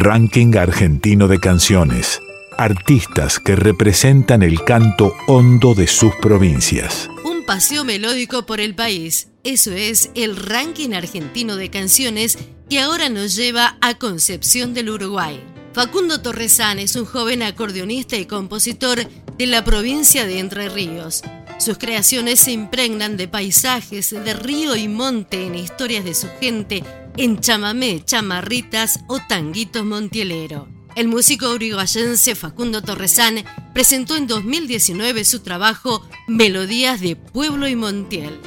Ranking 0.00 0.54
Argentino 0.54 1.26
de 1.26 1.40
Canciones. 1.40 2.22
Artistas 2.56 3.40
que 3.40 3.56
representan 3.56 4.44
el 4.44 4.62
canto 4.62 5.12
hondo 5.26 5.74
de 5.74 5.88
sus 5.88 6.14
provincias. 6.22 7.10
Un 7.24 7.44
paseo 7.44 7.84
melódico 7.84 8.46
por 8.46 8.60
el 8.60 8.76
país. 8.76 9.26
Eso 9.42 9.72
es 9.72 10.10
el 10.14 10.36
ranking 10.36 10.92
argentino 10.92 11.56
de 11.56 11.70
canciones 11.70 12.38
que 12.70 12.78
ahora 12.78 13.08
nos 13.08 13.34
lleva 13.34 13.76
a 13.80 13.94
Concepción 13.94 14.72
del 14.72 14.90
Uruguay. 14.90 15.42
Facundo 15.72 16.20
Torresán 16.20 16.78
es 16.78 16.94
un 16.94 17.04
joven 17.04 17.42
acordeonista 17.42 18.16
y 18.16 18.26
compositor 18.26 19.00
de 19.36 19.46
la 19.48 19.64
provincia 19.64 20.26
de 20.26 20.38
Entre 20.38 20.68
Ríos. 20.68 21.22
Sus 21.58 21.76
creaciones 21.76 22.38
se 22.38 22.52
impregnan 22.52 23.16
de 23.16 23.26
paisajes, 23.26 24.10
de 24.10 24.32
río 24.32 24.76
y 24.76 24.86
monte 24.86 25.44
en 25.44 25.56
historias 25.56 26.04
de 26.04 26.14
su 26.14 26.28
gente, 26.40 26.84
en 27.18 27.40
chamamé, 27.40 28.02
chamarritas 28.04 29.00
o 29.08 29.18
tanguitos 29.18 29.84
montielero. 29.84 30.68
El 30.94 31.08
músico 31.08 31.50
uruguayense 31.50 32.34
Facundo 32.36 32.80
Torresán 32.80 33.44
presentó 33.74 34.16
en 34.16 34.28
2019 34.28 35.24
su 35.24 35.40
trabajo 35.40 36.06
Melodías 36.28 37.00
de 37.00 37.16
Pueblo 37.16 37.68
y 37.68 37.74
Montiel. 37.74 38.38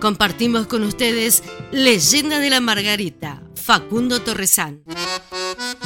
Compartimos 0.00 0.66
con 0.66 0.82
ustedes 0.84 1.42
Leyenda 1.70 2.38
de 2.38 2.50
la 2.50 2.60
Margarita, 2.60 3.42
Facundo 3.54 4.20
Torresán. 4.22 4.82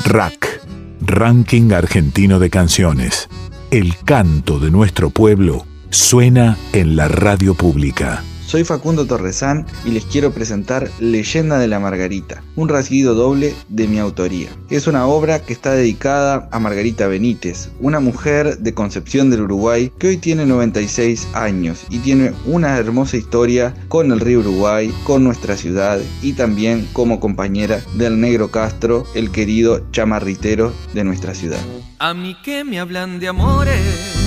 RAC, 0.05 0.61
Ranking 1.01 1.72
Argentino 1.72 2.38
de 2.38 2.51
Canciones. 2.51 3.29
El 3.72 3.96
canto 4.05 4.61
de 4.61 4.70
nuestro 4.70 5.11
pueblo 5.11 5.66
suena 5.90 6.57
en 6.72 6.94
la 6.94 7.09
radio 7.09 7.55
pública. 7.55 8.22
Soy 8.48 8.64
Facundo 8.64 9.04
Torresán 9.04 9.66
y 9.84 9.90
les 9.90 10.06
quiero 10.06 10.32
presentar 10.32 10.90
Leyenda 11.00 11.58
de 11.58 11.68
la 11.68 11.80
Margarita, 11.80 12.42
un 12.56 12.70
rasguido 12.70 13.14
doble 13.14 13.54
de 13.68 13.87
mi 13.87 13.98
autoría. 13.98 14.48
Es 14.70 14.87
una 14.87 15.06
obra 15.06 15.44
que 15.44 15.52
está 15.52 15.72
dedicada 15.72 16.48
a 16.50 16.58
Margarita 16.58 17.08
Benítez, 17.08 17.68
una 17.78 18.00
mujer 18.00 18.56
de 18.56 18.72
Concepción 18.72 19.28
del 19.28 19.42
Uruguay 19.42 19.92
que 19.98 20.08
hoy 20.08 20.16
tiene 20.16 20.46
96 20.46 21.28
años 21.34 21.84
y 21.90 21.98
tiene 21.98 22.32
una 22.46 22.78
hermosa 22.78 23.18
historia 23.18 23.74
con 23.88 24.12
el 24.12 24.20
río 24.20 24.38
Uruguay, 24.38 24.94
con 25.04 25.24
nuestra 25.24 25.58
ciudad 25.58 26.00
y 26.22 26.32
también 26.32 26.88
como 26.94 27.20
compañera 27.20 27.82
del 27.96 28.18
Negro 28.18 28.50
Castro, 28.50 29.04
el 29.14 29.30
querido 29.30 29.82
chamarritero 29.92 30.72
de 30.94 31.04
nuestra 31.04 31.34
ciudad. 31.34 31.61
A 31.98 32.14
mí 32.14 32.34
que 32.42 32.64
me 32.64 32.80
hablan 32.80 33.20
de 33.20 33.28
amores 33.28 34.24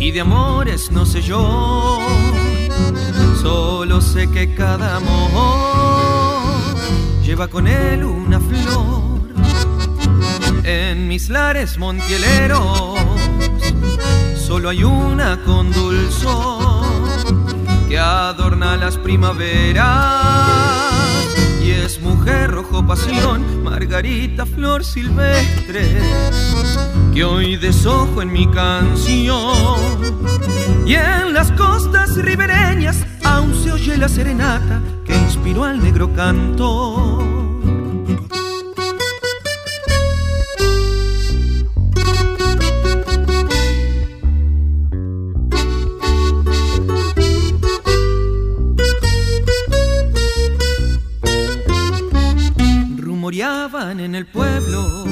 y 0.00 0.10
de 0.10 0.20
amores 0.20 0.90
no 0.90 1.04
sé 1.04 1.20
yo 1.20 2.01
Solo 3.42 4.00
sé 4.00 4.30
que 4.30 4.54
cada 4.54 4.98
amor 4.98 6.76
lleva 7.24 7.48
con 7.48 7.66
él 7.66 8.04
una 8.04 8.38
flor. 8.38 9.20
En 10.62 11.08
mis 11.08 11.28
lares 11.28 11.76
montieleros 11.76 13.00
solo 14.36 14.68
hay 14.68 14.84
una 14.84 15.42
con 15.42 15.72
dulzor 15.72 16.86
que 17.88 17.98
adorna 17.98 18.76
las 18.76 18.96
primaveras 18.96 19.82
y 21.64 21.72
es 21.72 22.00
mujer 22.00 22.52
rojo 22.52 22.86
pasión, 22.86 23.64
Margarita 23.64 24.46
flor 24.46 24.84
silvestre, 24.84 26.00
que 27.12 27.24
hoy 27.24 27.56
desojo 27.56 28.22
en 28.22 28.32
mi 28.32 28.48
canción. 28.52 29.56
Y 30.86 30.94
en 30.94 31.32
las 31.32 31.50
costas 31.52 32.16
ribereñas 32.16 33.04
oye 33.82 33.96
la 33.96 34.08
serenata 34.08 34.80
que 35.04 35.12
inspiró 35.12 35.64
al 35.64 35.82
negro 35.82 36.14
cantor. 36.14 37.32
en 53.98 54.14
el 54.14 54.26
pueblo 54.26 55.04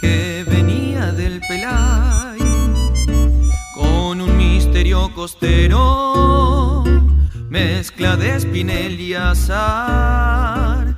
que 0.00 0.44
venía 0.48 1.12
del 1.12 1.40
Pelay 1.40 2.38
con 3.74 4.20
un 4.20 4.36
misterio 4.36 5.12
costero, 5.14 6.84
mezcla 7.48 8.16
de 8.16 8.36
espinel 8.36 9.00
y 9.00 9.14
azar, 9.14 10.96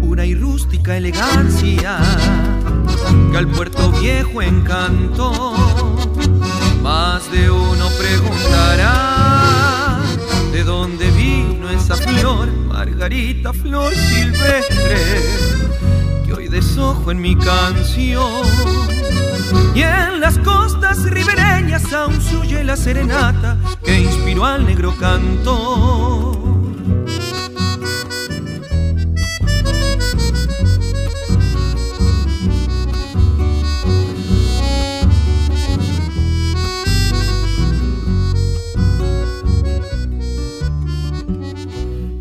pura 0.00 0.24
y 0.24 0.34
rústica 0.34 0.96
elegancia 0.96 1.98
que 3.30 3.36
al 3.36 3.48
puerto 3.48 3.92
viejo 3.92 4.42
encantó. 4.42 5.52
Más 6.82 7.30
de 7.30 7.50
uno 7.50 7.88
preguntará 7.98 9.98
de 10.52 10.64
dónde 10.64 11.10
vino 11.10 11.68
esa 11.70 11.96
flor, 11.96 12.50
Margarita 12.68 13.52
Flor 13.52 13.92
Silvestre 13.94 15.50
desojo 16.50 17.12
en 17.12 17.20
mi 17.20 17.36
canción. 17.36 18.99
Y 19.74 19.82
en 19.82 20.20
las 20.20 20.38
costas 20.38 21.02
ribereñas 21.04 21.92
aún 21.92 22.20
suye 22.20 22.62
la 22.64 22.76
serenata 22.76 23.56
que 23.84 24.00
inspiró 24.00 24.44
al 24.44 24.66
negro 24.66 24.94
cantor. 24.98 26.40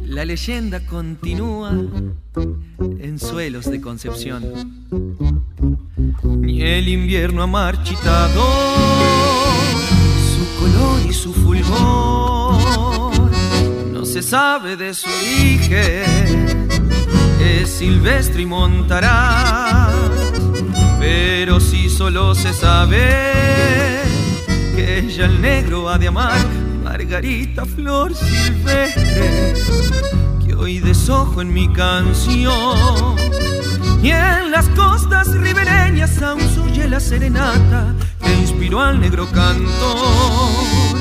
La 0.06 0.26
leyenda 0.26 0.86
continúa 0.86 1.72
en 2.80 3.20
suelos 3.20 3.72
de 3.72 3.80
Concepción. 3.80 4.79
El 6.80 6.88
invierno 6.88 7.44
ha 7.44 7.48
marchitado 7.48 8.42
su 10.32 10.62
color 10.62 11.02
y 11.06 11.12
su 11.12 11.34
fulgor. 11.34 13.12
No 13.92 14.06
se 14.06 14.24
sabe 14.24 14.78
de 14.78 14.94
su 14.94 15.10
origen, 15.10 16.70
es 17.42 17.70
silvestre 17.70 18.44
y 18.44 18.46
montará. 18.46 19.90
Pero 21.02 21.60
si 21.60 21.90
solo 21.90 22.34
se 22.34 22.54
sabe 22.54 24.00
que 24.74 25.00
ella 25.00 25.26
el 25.26 25.42
negro 25.42 25.90
ha 25.90 25.98
de 25.98 26.08
amar, 26.08 26.40
Margarita 26.86 27.66
Flor 27.66 28.16
Silvestre 28.16 29.54
y 30.70 30.80
desojo 30.80 31.42
en 31.42 31.52
mi 31.52 31.68
canción. 31.74 33.18
Y 34.02 34.12
en 34.12 34.52
las 34.52 34.68
costas 34.70 35.28
ribereñas 35.34 36.22
aún 36.22 36.42
suye 36.56 36.88
la 36.88 37.00
serenata 37.00 37.94
que 38.24 38.34
inspiró 38.34 38.80
al 38.82 39.00
negro 39.00 39.28
cantor. 39.32 40.98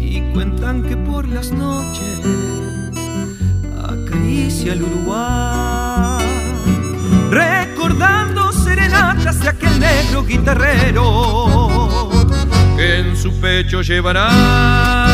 Y 0.00 0.20
cuentan 0.32 0.82
que 0.82 0.96
por 0.96 1.28
las 1.28 1.52
noches 1.52 2.18
acaricia 3.84 4.72
el 4.72 4.82
Uruguay, 4.82 6.24
recordando 7.30 8.52
serenatas 8.52 9.40
de 9.40 9.48
aquel 9.48 9.78
negro 9.78 10.24
guitarrero 10.24 11.68
que 12.78 13.00
en 13.00 13.16
su 13.16 13.32
pecho 13.40 13.82
llevará 13.82 15.07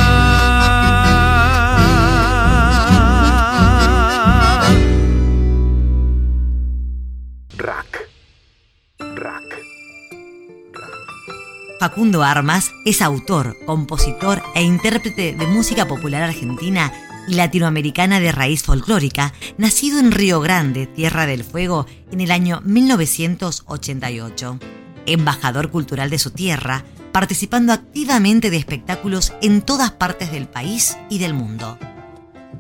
Facundo 11.85 12.23
Armas 12.23 12.73
es 12.87 13.03
autor, 13.03 13.59
compositor 13.67 14.43
e 14.55 14.63
intérprete 14.63 15.35
de 15.35 15.47
música 15.47 15.87
popular 15.87 16.23
argentina 16.23 16.91
y 17.29 17.35
latinoamericana 17.35 18.21
de 18.21 18.33
raíz 18.33 18.63
folclórica, 18.63 19.35
nacido 19.59 19.99
en 19.99 20.11
Río 20.11 20.41
Grande, 20.41 20.87
Tierra 20.87 21.27
del 21.27 21.45
Fuego, 21.45 21.85
en 22.11 22.23
el 22.23 22.31
año 22.31 22.63
1988. 22.65 24.59
Embajador 25.05 25.71
cultural 25.71 26.09
de 26.09 26.19
su 26.19 26.31
tierra, 26.31 26.87
participando 27.13 27.75
activamente 27.75 28.49
de 28.49 28.57
espectáculos 28.57 29.35
en 29.43 29.61
todas 29.61 29.91
partes 29.91 30.33
del 30.33 30.49
país 30.49 30.97
y 31.11 31.19
del 31.19 31.35
mundo. 31.35 31.79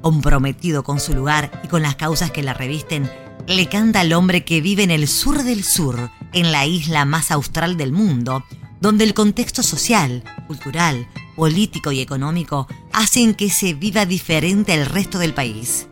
Comprometido 0.02 0.84
con 0.84 1.00
su 1.00 1.14
lugar 1.14 1.62
y 1.64 1.68
con 1.68 1.80
las 1.80 1.96
causas 1.96 2.30
que 2.30 2.42
la 2.42 2.52
revisten, 2.52 3.10
le 3.46 3.70
canta 3.70 4.00
al 4.00 4.12
hombre 4.12 4.44
que 4.44 4.60
vive 4.60 4.82
en 4.82 4.90
el 4.90 5.08
sur 5.08 5.44
del 5.44 5.64
sur, 5.64 6.10
en 6.34 6.52
la 6.52 6.66
isla 6.66 7.06
más 7.06 7.30
austral 7.30 7.78
del 7.78 7.92
mundo, 7.92 8.44
donde 8.80 9.04
el 9.04 9.14
contexto 9.14 9.62
social, 9.62 10.22
cultural, 10.46 11.08
político 11.36 11.92
y 11.92 12.00
económico 12.00 12.66
hacen 12.92 13.34
que 13.34 13.50
se 13.50 13.74
viva 13.74 14.06
diferente 14.06 14.72
al 14.72 14.86
resto 14.86 15.18
del 15.18 15.34
país. 15.34 15.88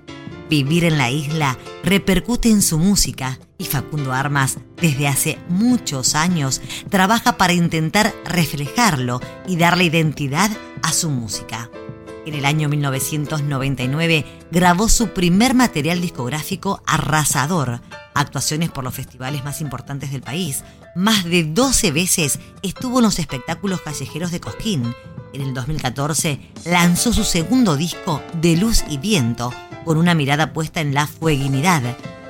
Vivir 0.48 0.84
en 0.84 0.98
la 0.98 1.10
isla 1.10 1.58
repercute 1.82 2.50
en 2.50 2.62
su 2.62 2.78
música 2.78 3.38
y 3.56 3.64
Facundo 3.64 4.12
Armas 4.12 4.58
desde 4.76 5.08
hace 5.08 5.38
muchos 5.48 6.14
años 6.14 6.60
trabaja 6.90 7.38
para 7.38 7.54
intentar 7.54 8.14
reflejarlo 8.24 9.20
y 9.46 9.56
darle 9.56 9.84
identidad 9.84 10.50
a 10.82 10.92
su 10.92 11.08
música. 11.08 11.70
En 12.26 12.34
el 12.34 12.44
año 12.44 12.68
1999 12.68 14.24
grabó 14.50 14.88
su 14.88 15.08
primer 15.08 15.54
material 15.54 16.00
discográfico 16.00 16.82
Arrasador, 16.86 17.80
actuaciones 18.14 18.70
por 18.70 18.84
los 18.84 18.94
festivales 18.94 19.44
más 19.44 19.60
importantes 19.60 20.12
del 20.12 20.22
país. 20.22 20.64
Más 20.94 21.24
de 21.24 21.44
12 21.44 21.90
veces 21.92 22.38
estuvo 22.62 22.98
en 22.98 23.04
los 23.04 23.18
espectáculos 23.18 23.80
callejeros 23.80 24.30
de 24.30 24.40
Cosquín. 24.40 24.94
En 25.32 25.40
el 25.40 25.54
2014 25.54 26.40
lanzó 26.66 27.12
su 27.12 27.24
segundo 27.24 27.76
disco 27.76 28.22
De 28.40 28.56
Luz 28.56 28.84
y 28.88 28.98
Viento, 28.98 29.52
con 29.84 29.96
una 29.96 30.14
mirada 30.14 30.52
puesta 30.52 30.80
en 30.80 30.94
la 30.94 31.06
fueguinidad. 31.06 31.82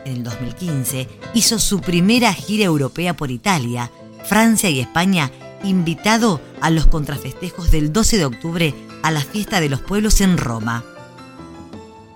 En 0.05 0.17
el 0.17 0.25
2015 0.25 1.09
hizo 1.35 1.59
su 1.59 1.81
primera 1.81 2.33
gira 2.33 2.65
europea 2.65 3.15
por 3.15 3.31
Italia, 3.31 3.91
Francia 4.25 4.71
y 4.71 4.81
España, 4.81 5.31
invitado 5.65 6.41
a 6.61 6.71
los 6.71 6.87
contrafestejos 6.87 7.71
del 7.71 7.93
12 7.93 8.19
de 8.19 8.25
octubre 8.25 8.75
a 9.03 9.11
la 9.11 9.21
fiesta 9.21 9.61
de 9.61 9.69
los 9.69 9.81
pueblos 9.81 10.21
en 10.21 10.39
Roma. 10.39 10.85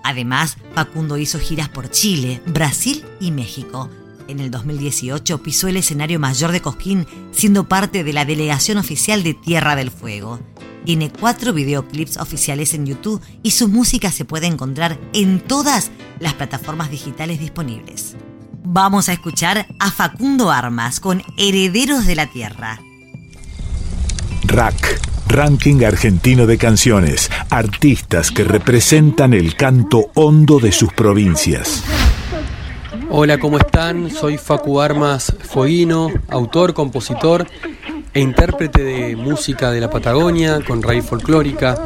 Además, 0.07 0.55
Facundo 0.73 1.17
hizo 1.17 1.37
giras 1.37 1.67
por 1.67 1.91
Chile, 1.91 2.41
Brasil 2.45 3.03
y 3.19 3.31
México. 3.31 3.89
En 4.29 4.39
el 4.39 4.51
2018 4.51 5.43
pisó 5.43 5.67
el 5.67 5.75
escenario 5.75 6.17
mayor 6.17 6.53
de 6.53 6.61
Cosquín, 6.61 7.05
siendo 7.31 7.67
parte 7.67 8.05
de 8.05 8.13
la 8.13 8.23
delegación 8.23 8.77
oficial 8.77 9.21
de 9.21 9.33
Tierra 9.33 9.75
del 9.75 9.91
Fuego. 9.91 10.39
Tiene 10.85 11.11
cuatro 11.11 11.51
videoclips 11.51 12.15
oficiales 12.15 12.73
en 12.73 12.85
YouTube 12.85 13.21
y 13.43 13.51
su 13.51 13.67
música 13.67 14.09
se 14.09 14.23
puede 14.23 14.47
encontrar 14.47 14.97
en 15.11 15.41
todas 15.41 15.91
las 16.21 16.35
plataformas 16.35 16.89
digitales 16.89 17.41
disponibles. 17.41 18.15
Vamos 18.63 19.09
a 19.09 19.13
escuchar 19.13 19.67
a 19.77 19.91
Facundo 19.91 20.51
Armas 20.51 21.01
con 21.01 21.21
Herederos 21.37 22.05
de 22.05 22.15
la 22.15 22.27
Tierra. 22.27 22.79
Rack, 24.45 25.01
Ranking 25.27 25.83
Argentino 25.83 26.45
de 26.47 26.57
Canciones. 26.57 27.29
Artistas 27.49 28.31
que 28.31 28.45
representan 28.45 29.33
el 29.33 29.55
canto 29.55 30.09
hondo 30.13 30.59
de 30.59 30.71
sus 30.71 30.93
provincias. 30.93 31.83
Hola, 33.09 33.37
¿cómo 33.37 33.57
están? 33.57 34.09
Soy 34.09 34.37
Facu 34.37 34.79
Armas 34.79 35.33
Fueguino, 35.41 36.11
autor, 36.29 36.73
compositor 36.73 37.45
e 38.13 38.21
intérprete 38.21 38.83
de 38.83 39.15
música 39.15 39.71
de 39.71 39.81
la 39.81 39.89
Patagonia 39.89 40.61
con 40.65 40.81
raíz 40.81 41.05
folclórica. 41.05 41.77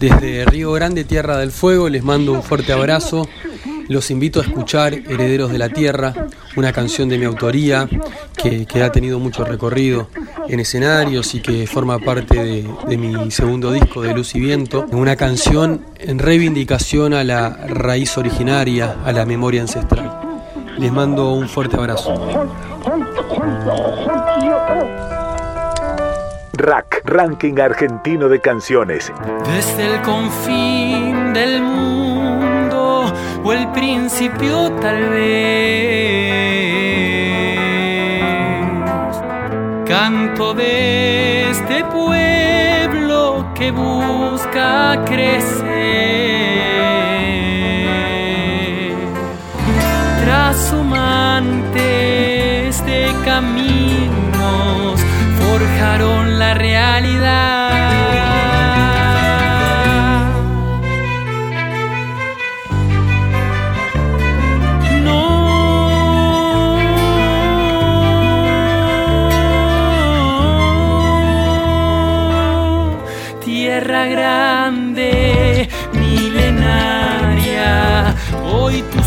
Desde 0.00 0.44
Río 0.44 0.72
Grande, 0.72 1.04
Tierra 1.04 1.36
del 1.38 1.52
Fuego, 1.52 1.88
les 1.88 2.02
mando 2.02 2.32
un 2.32 2.42
fuerte 2.42 2.72
abrazo. 2.72 3.28
Los 3.88 4.10
invito 4.10 4.40
a 4.40 4.44
escuchar 4.44 4.94
Herederos 4.94 5.50
de 5.50 5.58
la 5.58 5.68
Tierra, 5.68 6.14
una 6.56 6.72
canción 6.72 7.08
de 7.08 7.18
mi 7.18 7.24
autoría 7.24 7.88
que, 8.36 8.66
ha 8.82 8.90
tenido 8.90 9.18
mucho 9.18 9.44
recorrido 9.44 10.08
en 10.48 10.60
escenarios 10.60 11.34
y 11.34 11.40
que 11.40 11.66
forma 11.66 11.98
parte 11.98 12.42
de, 12.42 12.68
de, 12.88 12.96
mi 12.96 13.30
segundo 13.30 13.72
disco 13.72 14.02
de 14.02 14.14
Luz 14.14 14.34
y 14.34 14.40
Viento. 14.40 14.86
Una 14.92 15.16
canción 15.16 15.84
en 15.98 16.18
reivindicación 16.18 17.14
a 17.14 17.24
la 17.24 17.50
raíz 17.68 18.16
originaria, 18.18 18.96
a 19.04 19.12
la 19.12 19.24
memoria 19.24 19.62
ancestral. 19.62 20.10
Les 20.78 20.90
mando 20.90 21.32
un 21.32 21.48
fuerte 21.48 21.76
abrazo. 21.76 22.14
Rack, 26.54 27.02
Ranking 27.04 27.58
Argentino 27.60 28.28
de 28.28 28.40
Canciones. 28.40 29.12
Desde 29.46 29.94
el 29.94 30.02
confín 30.02 31.32
del 31.32 31.62
mundo 31.62 32.01
o 33.44 33.52
el 33.52 33.68
principio 33.72 34.70
tal 34.80 35.10
vez. 35.10 36.32
Canto 39.86 40.54
de 40.54 41.50
este 41.50 41.84
pueblo 41.84 43.52
que 43.54 43.70
busca 43.70 45.04
crecer. 45.04 45.82
Trashumantes 50.24 52.82
de 52.86 53.12
caminos 53.24 54.98
forjaron 55.40 56.38
la 56.38 56.54
realidad. 56.54 57.71
Hoy 78.72 79.01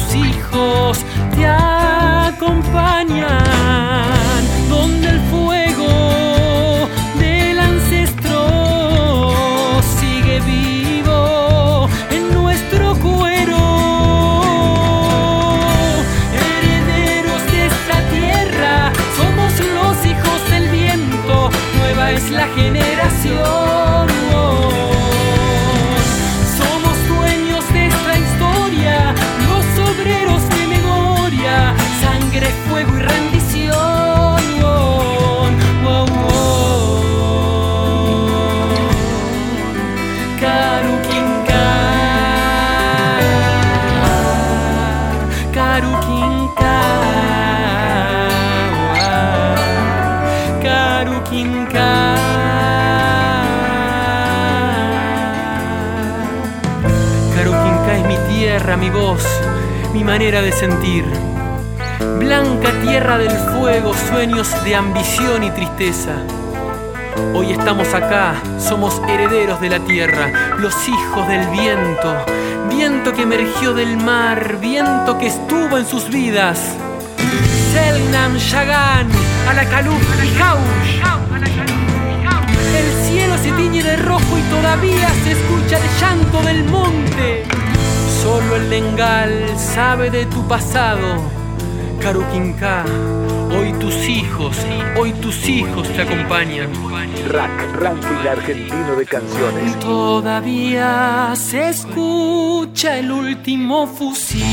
manera 60.05 60.43
de 60.43 60.51
sentir. 60.51 61.03
Blanca 62.19 62.71
tierra 62.83 63.17
del 63.17 63.31
fuego, 63.31 63.91
sueños 63.95 64.47
de 64.63 64.75
ambición 64.75 65.43
y 65.43 65.49
tristeza. 65.49 66.13
Hoy 67.33 67.51
estamos 67.51 67.91
acá, 67.93 68.35
somos 68.59 69.01
herederos 69.09 69.59
de 69.61 69.69
la 69.69 69.79
tierra, 69.79 70.31
los 70.59 70.87
hijos 70.87 71.27
del 71.27 71.47
viento, 71.47 72.15
viento 72.69 73.13
que 73.13 73.23
emergió 73.23 73.73
del 73.73 73.97
mar, 73.97 74.59
viento 74.61 75.17
que 75.17 75.25
estuvo 75.25 75.75
en 75.75 75.87
sus 75.87 76.07
vidas. 76.09 76.59
Selnam 77.73 78.37
Shagan, 78.37 79.07
y. 79.09 80.59
El 82.77 83.07
cielo 83.07 83.37
se 83.39 83.51
tiñe 83.53 83.81
de 83.81 83.97
rojo 83.97 84.37
y 84.37 84.41
todavía 84.51 85.09
se 85.23 85.31
escucha 85.31 85.79
el 85.79 85.99
llanto 85.99 86.43
del 86.43 86.63
monte. 86.65 87.64
Solo 88.25 88.55
el 88.55 88.67
Bengal 88.69 89.55
sabe 89.55 90.09
de 90.09 90.25
tu 90.25 90.41
pasado. 90.47 91.21
Karukinka, 92.01 92.83
hoy 93.55 93.71
tus 93.73 93.93
hijos, 94.09 94.57
hoy 94.97 95.11
tus 95.21 95.47
hijos 95.47 95.87
te 95.89 96.01
acompañan. 96.01 96.71
Rack, 97.29 97.75
Ranking 97.79 98.27
Argentino 98.27 98.95
de 98.95 99.05
Canciones. 99.05 99.79
Todavía 99.79 101.33
se 101.35 101.69
escucha 101.69 102.97
el 102.97 103.11
último 103.11 103.85
fusil. 103.85 104.43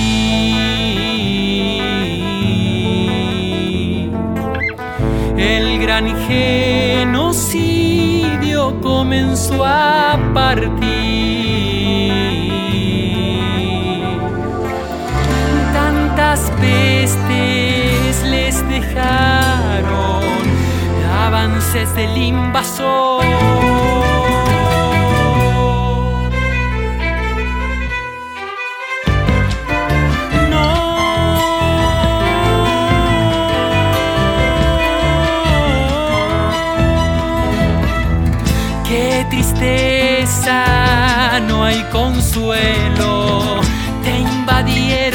El 5.39 5.81
gran 5.81 6.15
genocidio 6.29 7.59
comenzó 8.83 9.65
a 9.65 10.19
partir. 10.35 11.02
Tantas 16.33 16.51
pestes 16.53 18.25
les 18.25 18.67
dejaron 18.67 20.23
avances 21.27 21.95
del 21.95 22.17
invasor. 22.17 23.23
Qué 38.89 39.27
tristeza, 39.29 40.65
no 41.47 41.63
hay 41.63 41.83
consuelo. 41.93 43.61
Te 44.03 44.19
invadieron, 44.19 45.12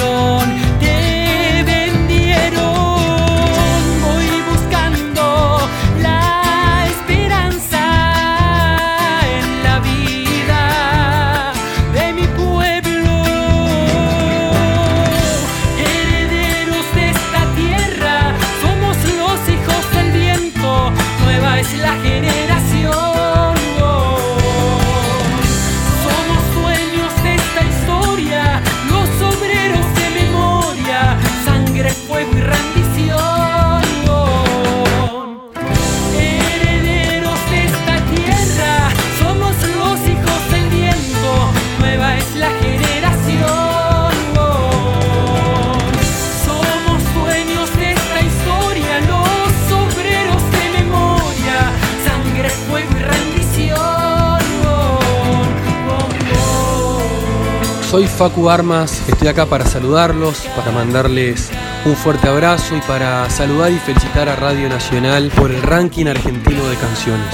soy 57.90 58.06
Facu 58.06 58.50
Armas, 58.50 59.02
estoy 59.08 59.30
acá 59.30 59.46
para 59.46 59.66
saludarlos, 59.66 60.40
para 60.58 60.72
mandarles 60.72 61.50
un 61.86 61.96
fuerte 61.96 62.28
abrazo 62.28 62.76
y 62.76 62.82
para 62.82 63.30
saludar 63.30 63.72
y 63.72 63.80
felicitar 63.80 64.28
a 64.28 64.36
Radio 64.36 64.68
Nacional 64.68 65.32
por 65.34 65.52
el 65.52 65.62
ranking 65.62 66.08
argentino 66.08 66.68
de 66.68 66.76
canciones, 66.76 67.34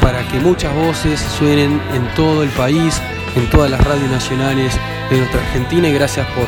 para 0.00 0.26
que 0.28 0.40
muchas 0.40 0.74
voces 0.74 1.20
suenen 1.20 1.78
en 1.92 2.14
todo 2.14 2.42
el 2.42 2.48
país, 2.50 3.02
en 3.36 3.50
todas 3.50 3.70
las 3.70 3.84
radios 3.84 4.10
nacionales 4.10 4.72
de 5.10 5.18
nuestra 5.18 5.42
Argentina 5.42 5.88
y 5.88 5.92
gracias 5.92 6.26
por 6.28 6.46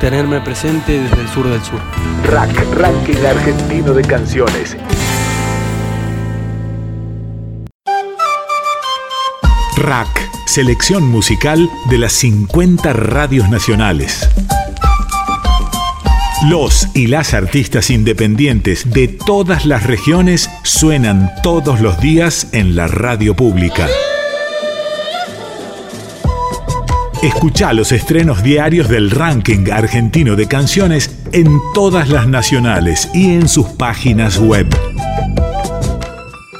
tenerme 0.00 0.40
presente 0.40 1.00
desde 1.00 1.20
el 1.20 1.28
sur 1.28 1.48
del 1.48 1.62
sur. 1.62 1.80
Rack, 2.24 2.74
ranking 2.74 3.24
argentino 3.24 3.94
de 3.94 4.02
canciones. 4.02 4.76
Rack, 9.76 10.29
selección 10.50 11.06
musical 11.06 11.70
de 11.88 11.98
las 11.98 12.12
50 12.14 12.92
radios 12.92 13.48
nacionales. 13.48 14.28
Los 16.48 16.88
y 16.92 17.06
las 17.06 17.34
artistas 17.34 17.88
independientes 17.88 18.90
de 18.90 19.06
todas 19.06 19.64
las 19.64 19.84
regiones 19.84 20.50
suenan 20.64 21.30
todos 21.44 21.80
los 21.80 22.00
días 22.00 22.48
en 22.50 22.74
la 22.74 22.88
radio 22.88 23.36
pública. 23.36 23.86
Escucha 27.22 27.72
los 27.72 27.92
estrenos 27.92 28.42
diarios 28.42 28.88
del 28.88 29.12
ranking 29.12 29.70
argentino 29.70 30.34
de 30.34 30.48
canciones 30.48 31.16
en 31.30 31.60
todas 31.74 32.08
las 32.08 32.26
nacionales 32.26 33.08
y 33.14 33.34
en 33.34 33.48
sus 33.48 33.68
páginas 33.68 34.38
web. 34.38 34.66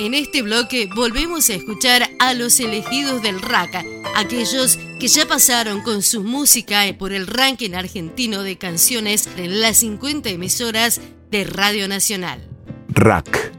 En 0.01 0.15
este 0.15 0.41
bloque 0.41 0.89
volvemos 0.97 1.51
a 1.51 1.53
escuchar 1.53 2.09
a 2.21 2.33
los 2.33 2.59
elegidos 2.59 3.21
del 3.21 3.43
RACA, 3.43 3.85
aquellos 4.17 4.79
que 4.99 5.09
ya 5.09 5.27
pasaron 5.27 5.83
con 5.83 6.01
su 6.01 6.25
música 6.25 6.85
por 6.99 7.13
el 7.13 7.27
ranking 7.27 7.75
argentino 7.75 8.43
de 8.43 8.57
canciones 8.57 9.29
en 9.37 9.61
las 9.61 9.77
50 9.77 10.31
emisoras 10.31 11.03
de 11.31 11.45
Radio 11.45 11.87
Nacional. 11.87 12.49
RAC. 12.89 13.53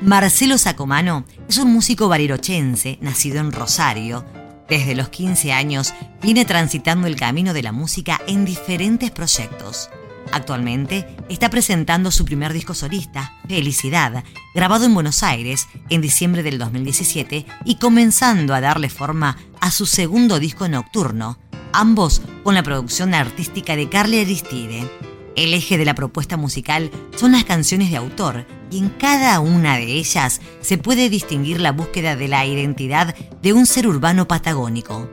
Marcelo 0.00 0.56
Sacomano 0.56 1.24
es 1.48 1.58
un 1.58 1.72
músico 1.72 2.08
barirochense, 2.08 2.98
nacido 3.00 3.40
en 3.40 3.50
Rosario, 3.50 4.24
desde 4.68 4.94
los 4.94 5.08
15 5.08 5.50
años 5.52 5.94
viene 6.22 6.44
transitando 6.44 7.08
el 7.08 7.16
camino 7.16 7.52
de 7.54 7.64
la 7.64 7.72
música 7.72 8.20
en 8.28 8.44
diferentes 8.44 9.10
proyectos. 9.10 9.90
Actualmente 10.32 11.06
está 11.28 11.50
presentando 11.50 12.10
su 12.10 12.24
primer 12.24 12.52
disco 12.52 12.74
solista, 12.74 13.32
Felicidad, 13.48 14.24
grabado 14.54 14.84
en 14.84 14.94
Buenos 14.94 15.22
Aires 15.22 15.66
en 15.88 16.00
diciembre 16.00 16.42
del 16.42 16.58
2017 16.58 17.46
y 17.64 17.74
comenzando 17.76 18.54
a 18.54 18.60
darle 18.60 18.90
forma 18.90 19.36
a 19.60 19.70
su 19.70 19.86
segundo 19.86 20.38
disco 20.38 20.68
nocturno, 20.68 21.38
ambos 21.72 22.20
con 22.44 22.54
la 22.54 22.62
producción 22.62 23.14
artística 23.14 23.74
de 23.76 23.88
Carly 23.88 24.20
Aristide. 24.20 24.88
El 25.34 25.54
eje 25.54 25.78
de 25.78 25.84
la 25.84 25.94
propuesta 25.94 26.36
musical 26.36 26.90
son 27.16 27.32
las 27.32 27.44
canciones 27.44 27.90
de 27.90 27.96
autor 27.96 28.46
y 28.70 28.78
en 28.78 28.88
cada 28.90 29.38
una 29.40 29.76
de 29.76 29.92
ellas 29.94 30.40
se 30.60 30.78
puede 30.78 31.08
distinguir 31.08 31.60
la 31.60 31.72
búsqueda 31.72 32.16
de 32.16 32.28
la 32.28 32.44
identidad 32.44 33.14
de 33.40 33.52
un 33.52 33.64
ser 33.64 33.86
urbano 33.86 34.28
patagónico. 34.28 35.08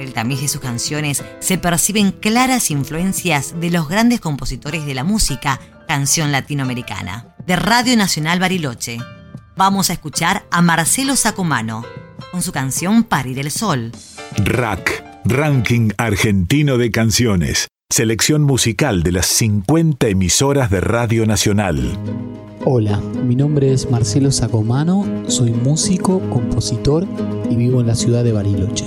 El 0.00 0.14
tamiz 0.14 0.40
de 0.40 0.48
sus 0.48 0.62
canciones 0.62 1.22
se 1.40 1.58
perciben 1.58 2.10
claras 2.10 2.70
influencias 2.70 3.60
de 3.60 3.70
los 3.70 3.86
grandes 3.86 4.18
compositores 4.18 4.86
de 4.86 4.94
la 4.94 5.04
música, 5.04 5.60
canción 5.86 6.32
latinoamericana. 6.32 7.34
De 7.46 7.54
Radio 7.54 7.94
Nacional 7.98 8.40
Bariloche, 8.40 8.96
vamos 9.56 9.90
a 9.90 9.92
escuchar 9.92 10.46
a 10.50 10.62
Marcelo 10.62 11.16
Sacomano 11.16 11.84
con 12.30 12.40
su 12.40 12.50
canción 12.50 13.04
Parir 13.04 13.40
el 13.40 13.50
Sol. 13.50 13.92
Rack, 14.38 15.04
Ranking 15.26 15.90
Argentino 15.98 16.78
de 16.78 16.90
Canciones. 16.90 17.68
Selección 17.92 18.44
musical 18.44 19.02
de 19.02 19.10
las 19.10 19.26
50 19.26 20.06
emisoras 20.06 20.70
de 20.70 20.80
Radio 20.80 21.26
Nacional. 21.26 21.98
Hola, 22.64 23.00
mi 23.00 23.34
nombre 23.34 23.72
es 23.72 23.90
Marcelo 23.90 24.30
Sacomano, 24.30 25.04
soy 25.26 25.50
músico, 25.50 26.20
compositor 26.30 27.04
y 27.50 27.56
vivo 27.56 27.80
en 27.80 27.88
la 27.88 27.96
ciudad 27.96 28.22
de 28.22 28.30
Bariloche. 28.30 28.84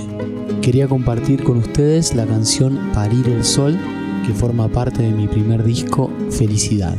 Quería 0.62 0.88
compartir 0.88 1.44
con 1.44 1.58
ustedes 1.58 2.14
la 2.14 2.24
canción 2.24 2.80
Parir 2.94 3.28
el 3.28 3.44
Sol, 3.44 3.78
que 4.26 4.32
forma 4.32 4.68
parte 4.68 5.02
de 5.02 5.10
mi 5.10 5.28
primer 5.28 5.64
disco, 5.64 6.10
Felicidad. 6.30 6.96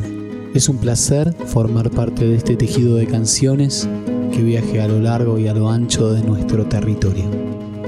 Es 0.54 0.68
un 0.68 0.78
placer 0.78 1.34
formar 1.46 1.90
parte 1.90 2.24
de 2.24 2.36
este 2.36 2.54
tejido 2.54 2.94
de 2.94 3.08
canciones 3.08 3.88
que 4.30 4.44
viaje 4.44 4.80
a 4.80 4.86
lo 4.86 5.00
largo 5.00 5.40
y 5.40 5.48
a 5.48 5.54
lo 5.54 5.68
ancho 5.68 6.12
de 6.12 6.22
nuestro 6.22 6.66
territorio. 6.66 7.24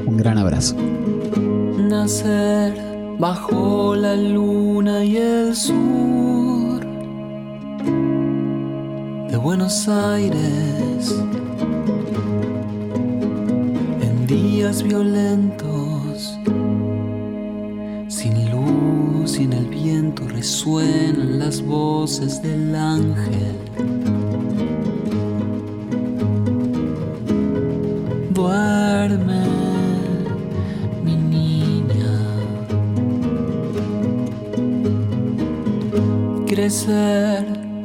Un 0.04 0.16
gran 0.16 0.38
abrazo. 0.38 0.74
Nacer 1.78 2.88
bajo 3.18 3.96
la 3.96 4.14
luna 4.14 5.04
y 5.04 5.16
el 5.16 5.57
sur 5.57 6.81
de 9.28 9.37
Buenos 9.37 9.88
Aires. 9.88 11.14
En 14.00 14.26
días 14.26 14.83
violentos 14.85 16.38
sin 18.09 18.50
luz 18.52 19.38
y 19.38 19.44
en 19.44 19.52
el 19.52 19.66
viento 19.66 20.28
resuenan 20.28 21.40
las 21.40 21.61
voces 21.61 22.40
del 22.40 22.74
ángel 22.76 23.57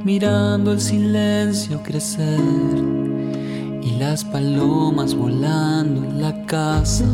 mirando 0.04 0.74
el 0.74 0.82
silencio 0.82 1.82
crecer 1.82 2.38
y 3.82 3.92
las 3.92 4.26
palomas 4.26 5.16
volando 5.16 6.04
en 6.04 6.22
la 6.22 6.46
casa. 6.46 7.06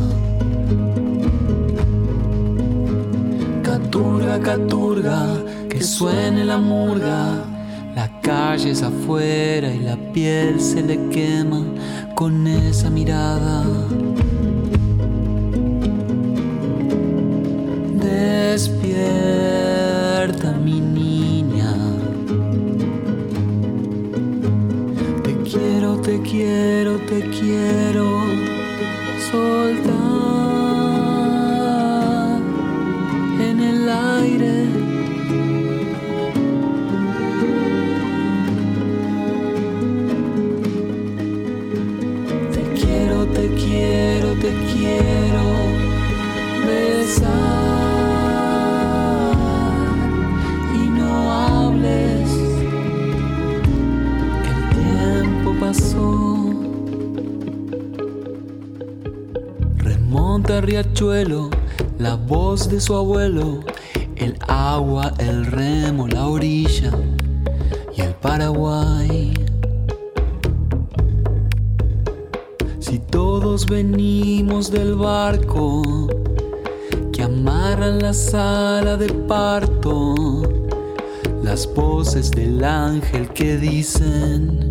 Caturga 3.62 4.40
caturga 4.40 5.44
que 5.68 5.80
suene 5.80 6.44
la 6.44 6.58
murga. 6.58 7.44
La 7.94 8.20
calle 8.20 8.72
es 8.72 8.82
afuera 8.82 9.72
y 9.72 9.78
la 9.78 9.96
piel 10.12 10.60
se 10.60 10.82
le 10.82 11.08
quema 11.10 11.62
con 12.16 12.48
esa 12.48 12.90
mirada. 12.90 13.64
Despierta 18.02 19.49
te 26.10 26.20
quiero, 26.22 26.98
te 27.06 27.20
quiero 27.30 28.24
soltar 29.30 29.99
la 61.98 62.14
voz 62.14 62.68
de 62.68 62.80
su 62.80 62.94
abuelo, 62.94 63.60
el 64.14 64.36
agua, 64.46 65.12
el 65.18 65.46
remo, 65.46 66.06
la 66.06 66.28
orilla 66.28 66.92
y 67.96 68.02
el 68.02 68.14
Paraguay. 68.14 69.34
Si 72.78 72.98
todos 72.98 73.66
venimos 73.66 74.70
del 74.70 74.94
barco 74.94 76.08
que 77.12 77.24
amarran 77.24 77.98
la 77.98 78.12
sala 78.12 78.96
de 78.96 79.08
parto, 79.26 80.42
las 81.42 81.66
voces 81.74 82.30
del 82.30 82.62
ángel 82.62 83.28
que 83.30 83.56
dicen, 83.56 84.69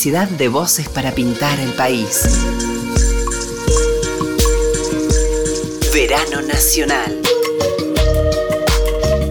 Multiplicidad 0.00 0.38
de 0.38 0.48
voces 0.48 0.88
para 0.88 1.12
pintar 1.12 1.60
el 1.60 1.74
país. 1.74 2.22
Verano 5.92 6.40
Nacional. 6.40 7.20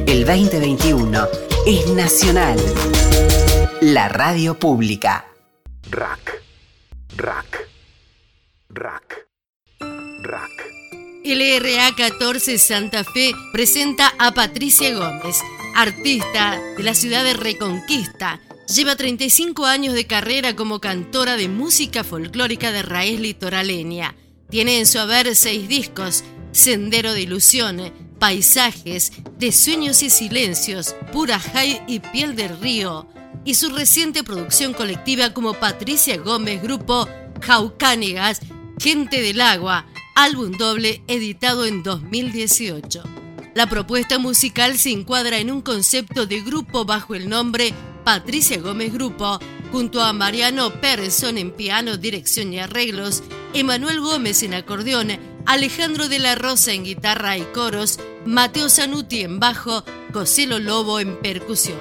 El 0.06 0.26
2021 0.26 1.28
es 1.66 1.88
nacional. 1.88 2.60
La 3.82 4.10
radio 4.10 4.60
pública. 4.60 5.26
Rack. 5.90 6.40
Rack. 7.18 7.68
Rack. 8.70 9.28
Rack. 10.22 10.52
LRA 11.26 11.96
14 11.96 12.60
Santa 12.60 13.04
Fe 13.04 13.32
presenta 13.52 14.14
a 14.20 14.36
Patricia 14.36 14.94
Gómez, 14.94 15.38
artista 15.76 16.62
de 16.78 16.84
la 16.84 16.94
ciudad 16.94 17.24
de 17.24 17.34
Reconquista. 17.34 18.40
Lleva 18.74 18.96
35 18.96 19.66
años 19.66 19.96
de 19.96 20.06
carrera 20.06 20.56
como 20.56 20.80
cantora 20.80 21.38
de 21.38 21.48
música 21.48 22.04
folclórica 22.04 22.72
de 22.72 22.84
raíz 22.84 23.20
litoraleña. 23.20 24.16
Tiene 24.52 24.78
en 24.78 24.86
su 24.86 25.00
haber 25.00 25.36
seis 25.36 25.68
discos, 25.68 26.24
Sendero 26.52 27.14
de 27.14 27.22
Ilusión, 27.22 27.92
Paisajes, 28.20 29.12
De 29.40 29.52
Sueños 29.52 30.04
y 30.04 30.12
Silencios, 30.12 30.96
Pura 31.12 31.40
Jai 31.40 31.82
y 31.88 32.00
Piel 32.00 32.36
del 32.36 32.60
Río, 32.60 33.08
y 33.44 33.56
su 33.56 33.70
reciente 33.70 34.24
producción 34.24 34.74
colectiva 34.74 35.34
como 35.34 35.56
Patricia 35.56 36.18
Gómez 36.18 36.62
Grupo 36.62 37.08
Jaucánigas, 37.42 38.40
Gente 38.80 39.20
del 39.22 39.42
Agua, 39.42 39.88
álbum 40.16 40.52
doble 40.52 41.02
editado 41.08 41.66
en 41.66 41.82
2018. 41.82 43.02
La 43.56 43.68
propuesta 43.68 44.20
musical 44.20 44.78
se 44.78 44.92
encuadra 44.92 45.40
en 45.40 45.50
un 45.50 45.62
concepto 45.62 46.28
de 46.28 46.42
grupo 46.42 46.86
bajo 46.86 47.16
el 47.16 47.30
nombre 47.30 47.74
Patricia 48.10 48.60
Gómez 48.60 48.92
Grupo, 48.92 49.38
junto 49.72 50.02
a 50.02 50.14
Mariano 50.14 50.74
Persson 50.82 51.38
en 51.38 51.52
piano, 51.52 51.96
dirección 51.96 52.52
y 52.52 52.58
arreglos, 52.58 53.22
Emanuel 53.54 54.02
Gómez 54.02 54.42
en 54.42 54.56
acordeón, 54.56 55.10
Alejandro 55.46 56.08
de 56.08 56.18
la 56.18 56.34
Rosa 56.34 56.74
en 56.74 56.86
guitarra 56.86 57.38
y 57.38 57.44
coros, 57.54 58.00
Mateo 58.26 58.68
Zanuti 58.68 59.22
en 59.22 59.40
bajo, 59.40 59.84
Coselo 60.12 60.58
Lobo 60.58 61.00
en 61.00 61.20
percusión. 61.20 61.78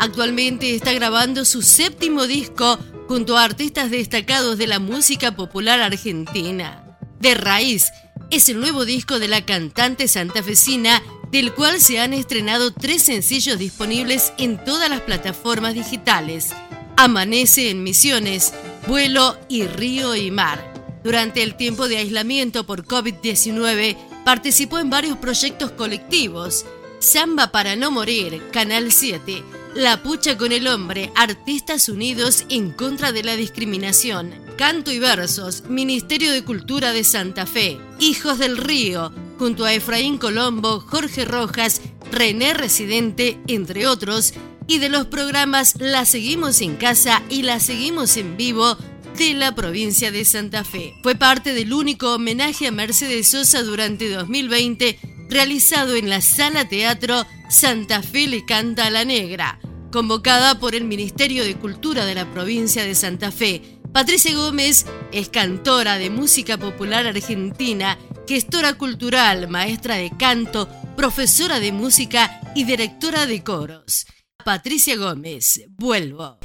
Actualmente 0.00 0.74
está 0.74 0.94
grabando 0.94 1.44
su 1.44 1.60
séptimo 1.60 2.26
disco 2.26 2.78
junto 3.06 3.36
a 3.36 3.44
artistas 3.44 3.90
destacados 3.90 4.56
de 4.56 4.68
la 4.68 4.78
música 4.78 5.36
popular 5.36 5.82
argentina. 5.82 6.98
De 7.20 7.34
Raíz 7.34 7.92
es 8.30 8.48
el 8.48 8.60
nuevo 8.60 8.86
disco 8.86 9.18
de 9.18 9.28
la 9.28 9.44
cantante 9.44 10.08
santafesina 10.08 11.02
del 11.30 11.52
cual 11.52 11.80
se 11.80 12.00
han 12.00 12.12
estrenado 12.12 12.72
tres 12.72 13.02
sencillos 13.02 13.58
disponibles 13.58 14.32
en 14.38 14.62
todas 14.64 14.88
las 14.88 15.00
plataformas 15.00 15.74
digitales. 15.74 16.50
Amanece 16.96 17.70
en 17.70 17.82
Misiones, 17.82 18.52
Vuelo 18.86 19.36
y 19.48 19.66
Río 19.66 20.14
y 20.14 20.30
Mar. 20.30 20.72
Durante 21.04 21.42
el 21.42 21.54
tiempo 21.56 21.88
de 21.88 21.98
aislamiento 21.98 22.66
por 22.66 22.84
COVID-19, 22.84 23.96
participó 24.24 24.78
en 24.78 24.90
varios 24.90 25.16
proyectos 25.18 25.70
colectivos. 25.72 26.64
Samba 26.98 27.52
para 27.52 27.76
no 27.76 27.90
morir, 27.90 28.42
Canal 28.50 28.90
7. 28.90 29.42
La 29.76 30.02
Pucha 30.02 30.38
con 30.38 30.52
el 30.52 30.68
Hombre, 30.68 31.12
Artistas 31.14 31.90
Unidos 31.90 32.46
en 32.48 32.70
contra 32.70 33.12
de 33.12 33.22
la 33.22 33.36
discriminación. 33.36 34.32
Canto 34.56 34.90
y 34.90 34.98
Versos, 34.98 35.64
Ministerio 35.68 36.32
de 36.32 36.42
Cultura 36.42 36.94
de 36.94 37.04
Santa 37.04 37.44
Fe. 37.44 37.78
Hijos 38.00 38.38
del 38.38 38.56
Río, 38.56 39.12
junto 39.38 39.66
a 39.66 39.74
Efraín 39.74 40.16
Colombo, 40.16 40.80
Jorge 40.80 41.26
Rojas, 41.26 41.82
René 42.10 42.54
Residente, 42.54 43.38
entre 43.48 43.86
otros, 43.86 44.32
y 44.66 44.78
de 44.78 44.88
los 44.88 45.08
programas 45.08 45.74
La 45.78 46.06
Seguimos 46.06 46.62
en 46.62 46.76
Casa 46.76 47.22
y 47.28 47.42
La 47.42 47.60
Seguimos 47.60 48.16
en 48.16 48.38
Vivo 48.38 48.78
de 49.18 49.34
la 49.34 49.54
provincia 49.54 50.10
de 50.10 50.24
Santa 50.24 50.64
Fe. 50.64 50.94
Fue 51.02 51.16
parte 51.16 51.52
del 51.52 51.74
único 51.74 52.14
homenaje 52.14 52.68
a 52.68 52.72
Mercedes 52.72 53.28
Sosa 53.28 53.62
durante 53.62 54.08
2020 54.08 55.15
realizado 55.28 55.96
en 55.96 56.08
la 56.08 56.20
Sala 56.20 56.68
Teatro 56.68 57.26
Santa 57.48 58.02
Fe 58.02 58.26
le 58.26 58.44
canta 58.44 58.86
a 58.86 58.90
la 58.90 59.04
negra, 59.04 59.58
convocada 59.92 60.58
por 60.58 60.74
el 60.74 60.84
Ministerio 60.84 61.44
de 61.44 61.56
Cultura 61.56 62.04
de 62.04 62.14
la 62.14 62.30
provincia 62.30 62.84
de 62.84 62.94
Santa 62.94 63.30
Fe. 63.30 63.62
Patricia 63.92 64.34
Gómez 64.34 64.84
es 65.12 65.28
cantora 65.28 65.96
de 65.96 66.10
música 66.10 66.58
popular 66.58 67.06
argentina, 67.06 67.98
gestora 68.26 68.74
cultural, 68.74 69.48
maestra 69.48 69.94
de 69.94 70.10
canto, 70.18 70.68
profesora 70.96 71.60
de 71.60 71.72
música 71.72 72.40
y 72.54 72.64
directora 72.64 73.26
de 73.26 73.42
coros. 73.42 74.06
Patricia 74.44 74.96
Gómez, 74.96 75.62
vuelvo. 75.78 76.38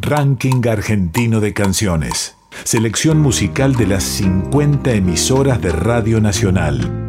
Ranking 0.00 0.66
Argentino 0.68 1.40
de 1.40 1.54
Canciones. 1.54 2.34
Selección 2.64 3.20
musical 3.20 3.74
de 3.76 3.86
las 3.86 4.02
50 4.02 4.92
emisoras 4.92 5.60
de 5.62 5.70
Radio 5.70 6.20
Nacional. 6.20 7.01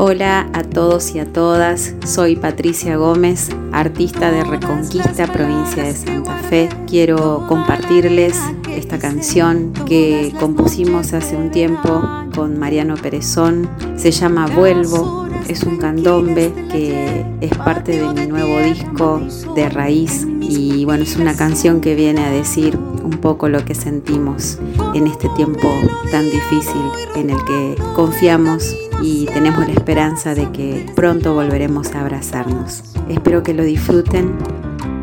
Hola 0.00 0.48
a 0.52 0.62
todos 0.62 1.12
y 1.16 1.18
a 1.18 1.26
todas, 1.26 1.92
soy 2.06 2.36
Patricia 2.36 2.96
Gómez, 2.96 3.48
artista 3.72 4.30
de 4.30 4.44
Reconquista, 4.44 5.26
provincia 5.26 5.82
de 5.82 5.92
Santa 5.92 6.36
Fe. 6.36 6.68
Quiero 6.86 7.44
compartirles 7.48 8.38
esta 8.70 9.00
canción 9.00 9.72
que 9.88 10.32
compusimos 10.38 11.14
hace 11.14 11.34
un 11.34 11.50
tiempo 11.50 12.08
con 12.32 12.60
Mariano 12.60 12.94
Perezón. 12.94 13.68
Se 13.96 14.12
llama 14.12 14.46
Vuelvo, 14.46 15.26
es 15.48 15.64
un 15.64 15.78
candombe 15.78 16.52
que 16.70 17.26
es 17.40 17.58
parte 17.58 18.00
de 18.00 18.14
mi 18.14 18.28
nuevo 18.28 18.60
disco 18.60 19.20
de 19.56 19.68
raíz 19.68 20.24
y 20.40 20.84
bueno, 20.84 21.02
es 21.02 21.16
una 21.16 21.34
canción 21.34 21.80
que 21.80 21.96
viene 21.96 22.24
a 22.24 22.30
decir 22.30 22.78
un 23.08 23.18
poco 23.18 23.48
lo 23.48 23.64
que 23.64 23.74
sentimos 23.74 24.58
en 24.94 25.06
este 25.06 25.28
tiempo 25.30 25.68
tan 26.10 26.24
difícil 26.24 26.82
en 27.16 27.30
el 27.30 27.44
que 27.44 27.74
confiamos 27.94 28.76
y 29.02 29.26
tenemos 29.26 29.66
la 29.66 29.72
esperanza 29.72 30.34
de 30.34 30.50
que 30.52 30.86
pronto 30.94 31.34
volveremos 31.34 31.94
a 31.94 32.02
abrazarnos. 32.02 32.84
Espero 33.08 33.42
que 33.42 33.54
lo 33.54 33.64
disfruten. 33.64 34.36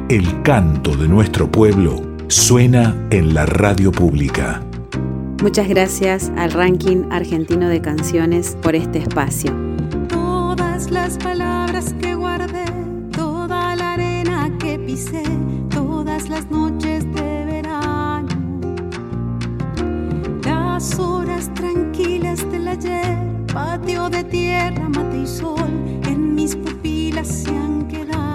El 0.09 0.43
canto 0.43 0.95
de 0.95 1.07
nuestro 1.07 1.49
pueblo 1.49 2.01
suena 2.27 2.95
en 3.09 3.33
la 3.33 3.45
radio 3.45 3.91
pública. 3.91 4.61
Muchas 5.41 5.67
gracias 5.67 6.31
al 6.37 6.51
ranking 6.51 7.05
argentino 7.11 7.69
de 7.69 7.81
canciones 7.81 8.55
por 8.61 8.75
este 8.75 8.99
espacio. 8.99 9.51
Todas 10.09 10.91
las 10.91 11.17
palabras 11.17 11.95
que 11.99 12.15
guardé, 12.15 12.65
toda 13.11 13.75
la 13.75 13.93
arena 13.93 14.51
que 14.59 14.77
pisé, 14.79 15.23
las 20.85 20.99
horas 20.99 21.51
tranquilas 21.55 22.47
del 22.51 22.67
ayer, 22.67 23.17
patio 23.51 24.07
de 24.07 24.23
tierra, 24.23 24.87
mate 24.87 25.17
y 25.17 25.25
sol, 25.25 25.99
en 26.05 26.35
mis 26.35 26.55
pupilas 26.55 27.27
se 27.27 27.49
han 27.49 27.87
quedado. 27.87 28.34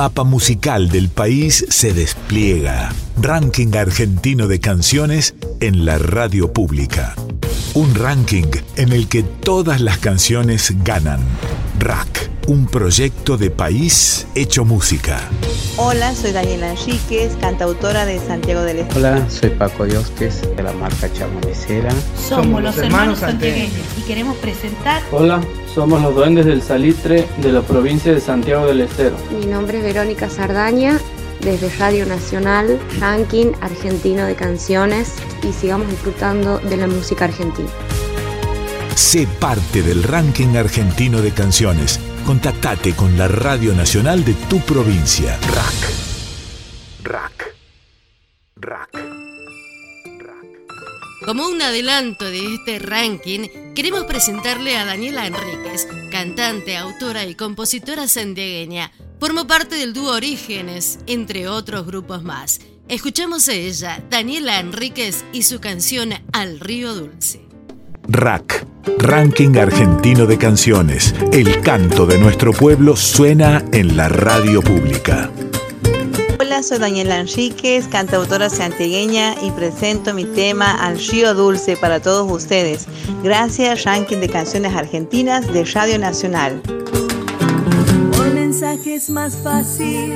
Mapa 0.00 0.24
musical 0.24 0.88
del 0.88 1.10
país 1.10 1.66
se 1.68 1.92
despliega. 1.92 2.90
Ranking 3.20 3.76
argentino 3.76 4.48
de 4.48 4.58
canciones 4.58 5.34
en 5.60 5.84
la 5.84 5.98
radio 5.98 6.54
pública. 6.54 7.14
Un 7.74 7.94
ranking 7.94 8.46
en 8.76 8.92
el 8.92 9.08
que 9.08 9.22
todas 9.22 9.82
las 9.82 9.98
canciones 9.98 10.72
ganan. 10.84 11.20
Rack, 11.78 12.30
un 12.46 12.64
proyecto 12.66 13.36
de 13.36 13.50
país 13.50 14.26
hecho 14.34 14.64
música. 14.64 15.20
Hola, 15.82 16.14
soy 16.14 16.32
Daniela 16.32 16.72
Enríquez, 16.72 17.32
cantautora 17.40 18.04
de 18.04 18.18
Santiago 18.18 18.60
del 18.60 18.80
Estero. 18.80 19.00
Hola, 19.00 19.30
soy 19.30 19.48
Paco 19.48 19.86
Diosques 19.86 20.42
de 20.54 20.62
la 20.62 20.74
marca 20.74 21.10
Chamonicera. 21.10 21.90
Somos 22.14 22.62
los 22.62 22.76
hermanos 22.76 23.20
santiagueños 23.20 23.86
y 23.96 24.02
queremos 24.02 24.36
presentar 24.36 25.02
Hola, 25.10 25.40
somos 25.74 26.02
los 26.02 26.14
duendes 26.14 26.44
del 26.44 26.60
salitre 26.60 27.26
de 27.38 27.50
la 27.50 27.62
provincia 27.62 28.12
de 28.12 28.20
Santiago 28.20 28.66
del 28.66 28.82
Estero. 28.82 29.16
Mi 29.40 29.46
nombre 29.46 29.78
es 29.78 29.84
Verónica 29.84 30.28
Sardaña, 30.28 31.00
desde 31.40 31.70
Radio 31.78 32.04
Nacional, 32.04 32.78
ranking 32.98 33.52
argentino 33.62 34.26
de 34.26 34.34
canciones 34.34 35.14
y 35.48 35.54
sigamos 35.54 35.88
disfrutando 35.88 36.58
de 36.58 36.76
la 36.76 36.88
música 36.88 37.24
argentina. 37.24 37.70
Sé 38.94 39.26
parte 39.26 39.80
del 39.80 40.02
ranking 40.02 40.56
argentino 40.56 41.22
de 41.22 41.30
canciones. 41.30 41.98
Contactate 42.30 42.94
con 42.94 43.18
la 43.18 43.26
Radio 43.26 43.74
Nacional 43.74 44.24
de 44.24 44.34
tu 44.34 44.60
provincia. 44.60 45.36
Rack. 45.52 45.92
Rack. 47.02 47.56
Rack. 48.54 49.04
Como 51.26 51.48
un 51.48 51.60
adelanto 51.60 52.24
de 52.26 52.54
este 52.54 52.78
ranking, 52.78 53.48
queremos 53.74 54.04
presentarle 54.04 54.76
a 54.76 54.84
Daniela 54.84 55.26
Enríquez, 55.26 55.88
cantante, 56.12 56.76
autora 56.76 57.26
y 57.26 57.34
compositora 57.34 58.06
santiagueña. 58.06 58.92
Formó 59.18 59.48
parte 59.48 59.74
del 59.74 59.92
dúo 59.92 60.14
Orígenes, 60.14 61.00
entre 61.08 61.48
otros 61.48 61.84
grupos 61.84 62.22
más. 62.22 62.60
Escuchamos 62.86 63.48
a 63.48 63.54
ella, 63.54 64.04
Daniela 64.08 64.60
Enríquez, 64.60 65.24
y 65.32 65.42
su 65.42 65.58
canción 65.58 66.12
Al 66.32 66.60
Río 66.60 66.94
Dulce. 66.94 67.49
Rack. 68.12 68.66
Ranking 68.98 69.56
argentino 69.56 70.26
de 70.26 70.36
canciones. 70.36 71.14
El 71.32 71.60
canto 71.60 72.06
de 72.06 72.18
nuestro 72.18 72.52
pueblo 72.52 72.96
suena 72.96 73.64
en 73.72 73.96
la 73.96 74.08
radio 74.08 74.62
pública. 74.62 75.30
Hola, 76.40 76.62
soy 76.62 76.78
Daniela 76.78 77.20
Enríquez, 77.20 77.86
cantautora 77.86 78.50
santiagueña 78.50 79.34
y 79.42 79.50
presento 79.52 80.12
mi 80.12 80.24
tema 80.24 80.72
Al 80.84 80.98
Río 80.98 81.34
Dulce 81.34 81.76
para 81.76 82.00
todos 82.00 82.30
ustedes. 82.30 82.86
Gracias, 83.22 83.84
Ranking 83.84 84.18
de 84.18 84.28
Canciones 84.28 84.74
Argentinas 84.74 85.46
de 85.52 85.64
Radio 85.64 85.98
Nacional. 85.98 86.60
Por 88.16 88.34
mensaje 88.34 88.96
es 88.96 89.08
más 89.08 89.36
fácil 89.36 90.12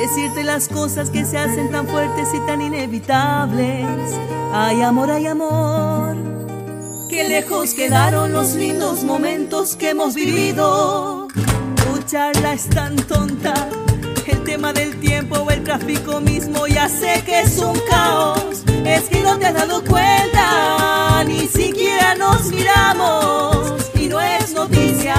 decirte 0.00 0.44
las 0.44 0.68
cosas 0.68 1.08
que 1.08 1.24
se 1.24 1.38
hacen 1.38 1.70
tan 1.70 1.86
fuertes 1.86 2.28
y 2.34 2.46
tan 2.46 2.60
inevitables. 2.60 3.86
Hay 4.52 4.82
amor, 4.82 5.10
hay 5.10 5.26
amor. 5.26 6.21
Qué 7.12 7.24
lejos 7.24 7.74
quedaron 7.74 8.32
los 8.32 8.54
lindos 8.54 9.04
momentos 9.04 9.76
que 9.76 9.90
hemos 9.90 10.14
vivido. 10.14 11.28
Tu 11.28 12.02
charla 12.06 12.54
es 12.54 12.70
tan 12.70 12.96
tonta. 12.96 13.52
El 14.26 14.42
tema 14.44 14.72
del 14.72 14.98
tiempo 14.98 15.36
o 15.36 15.50
el 15.50 15.62
tráfico 15.62 16.22
mismo 16.22 16.66
ya 16.66 16.88
sé 16.88 17.22
que 17.26 17.40
es 17.40 17.58
un 17.58 17.78
caos. 17.80 18.64
Es 18.86 19.10
que 19.10 19.20
no 19.20 19.38
te 19.38 19.44
has 19.44 19.52
dado 19.52 19.84
cuenta, 19.84 21.22
ni 21.26 21.46
siquiera 21.48 22.14
nos 22.14 22.50
miramos 22.50 23.90
y 23.94 24.06
no 24.06 24.18
es 24.18 24.54
noticia. 24.54 25.14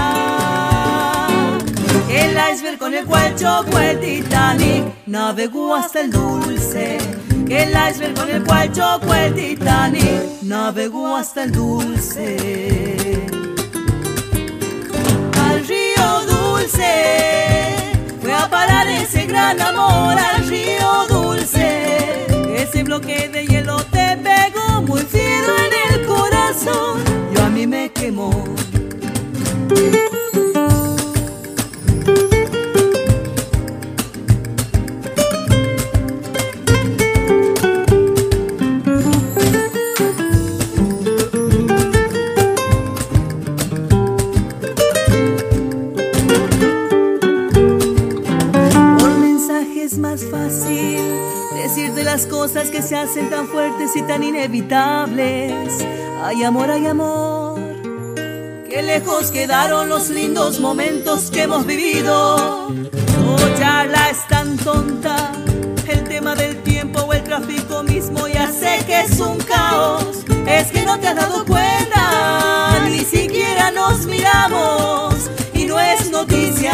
El 2.10 2.36
iceberg 2.54 2.80
con 2.80 2.96
el 2.96 3.06
cual 3.06 3.36
chocó 3.36 3.78
el 3.78 4.00
Titanic 4.00 4.84
navegó 5.06 5.76
hasta 5.76 6.02
el 6.02 6.10
dulce. 6.10 6.98
El 7.50 7.70
iceberg 7.70 8.14
con 8.16 8.30
el 8.30 8.44
cual 8.44 8.72
chocó 8.72 9.14
el 9.14 9.34
Titanic 9.36 10.42
navegó 10.42 11.16
hasta 11.16 11.44
el 11.44 11.52
dulce. 11.52 13.28
Al 15.42 15.68
río 15.68 16.22
dulce 16.28 17.76
fue 18.22 18.34
a 18.34 18.50
parar 18.50 18.88
ese 18.88 19.26
gran 19.26 19.60
amor 19.62 20.18
al 20.18 20.48
río 20.48 21.06
dulce. 21.10 22.26
Ese 22.56 22.84
bloque 22.84 23.30
de 23.30 23.46
hielo 23.46 23.78
te 23.92 24.18
pegó 24.18 24.82
muy 24.82 25.02
fino 25.02 25.52
en 25.66 25.94
el 25.94 26.06
corazón. 26.06 27.04
Yo 27.36 27.44
a 27.44 27.50
mí 27.50 27.68
me 27.68 27.92
quemó. 27.92 28.32
Las 52.04 52.28
cosas 52.28 52.70
que 52.70 52.82
se 52.82 52.96
hacen 52.96 53.30
tan 53.30 53.48
fuertes 53.48 53.96
y 53.96 54.02
tan 54.04 54.24
inevitables. 54.24 55.86
Hay 56.24 56.44
amor, 56.44 56.70
hay 56.70 56.88
amor. 56.88 57.60
que 58.70 58.82
lejos 58.82 59.32
quedaron 59.32 59.88
los 59.88 60.10
lindos 60.10 60.60
momentos 60.60 61.30
que 61.32 61.44
hemos 61.44 61.66
vivido. 61.66 62.68
Tu 62.68 63.60
charla 63.60 64.10
es 64.10 64.28
tan 64.28 64.58
tonta, 64.58 65.32
el 65.88 66.04
tema 66.06 66.36
del 66.36 66.58
tiempo 66.64 67.02
o 67.02 67.14
el 67.14 67.24
tráfico 67.24 67.84
mismo 67.84 68.28
ya 68.28 68.52
sé 68.52 68.80
que 68.86 69.02
es 69.02 69.20
un 69.20 69.38
caos. 69.38 70.24
Es 70.48 70.72
que 70.72 70.84
no 70.84 71.00
te 71.00 71.08
has 71.08 71.16
dado 71.16 71.46
cuenta, 71.46 72.80
ni 72.90 73.00
siquiera 73.00 73.72
nos 73.72 74.06
miramos 74.08 75.30
y 75.54 75.66
no 75.66 75.80
es 75.80 76.10
noticia 76.10 76.74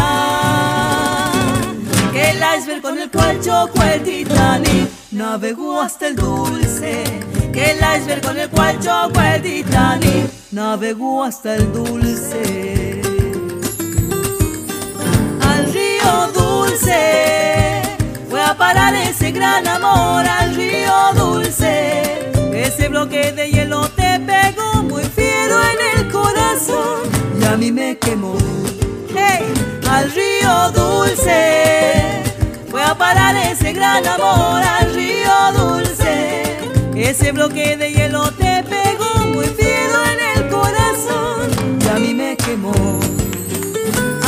el 2.19 2.41
iceberg 2.57 2.81
con 2.81 2.97
el 2.97 3.09
cual 3.09 3.39
chocó 3.41 3.83
el 3.83 4.03
Titanic 4.03 4.89
navegó 5.19 5.81
hasta 5.81 6.07
el 6.07 6.15
dulce. 6.15 7.03
Que 7.51 7.71
el 7.71 7.77
iceberg 7.77 8.21
con 8.21 8.37
el 8.37 8.49
cual 8.49 8.79
chocó 8.79 9.21
el 9.21 9.41
Titanic 9.41 10.31
navegó 10.51 11.25
hasta 11.25 11.55
el 11.55 11.73
dulce. 11.73 13.01
Al 15.41 15.73
río 15.73 16.13
dulce 16.33 17.81
fue 18.29 18.41
a 18.41 18.55
parar 18.57 18.95
ese 18.95 19.31
gran 19.31 19.67
amor 19.67 20.25
al 20.25 20.55
río 20.55 20.93
dulce. 21.13 22.31
Ese 22.53 22.87
bloque 22.87 23.33
de 23.33 23.51
hielo 23.51 23.89
te 23.89 24.21
pegó 24.21 24.83
muy 24.83 25.03
fiero 25.03 25.55
en 25.73 25.99
el 25.99 26.11
corazón 26.11 27.01
y 27.41 27.43
a 27.43 27.57
mí 27.57 27.73
me 27.73 27.97
quemó. 27.97 28.37
Al 29.89 30.11
río 30.11 30.71
dulce 30.71 32.21
fue 32.69 32.81
a 32.81 32.95
parar 32.95 33.35
ese 33.35 33.73
gran 33.73 34.05
amor. 34.07 34.68
Ese 37.09 37.31
bloque 37.31 37.75
de 37.75 37.91
hielo 37.91 38.31
te 38.33 38.63
pegó 38.69 39.09
muy 39.33 39.47
fiero 39.47 40.05
en 40.13 40.19
el 40.37 40.47
corazón 40.47 41.79
y 41.81 41.87
a 41.87 41.93
mí 41.95 42.13
me 42.13 42.37
quemó. 42.37 42.71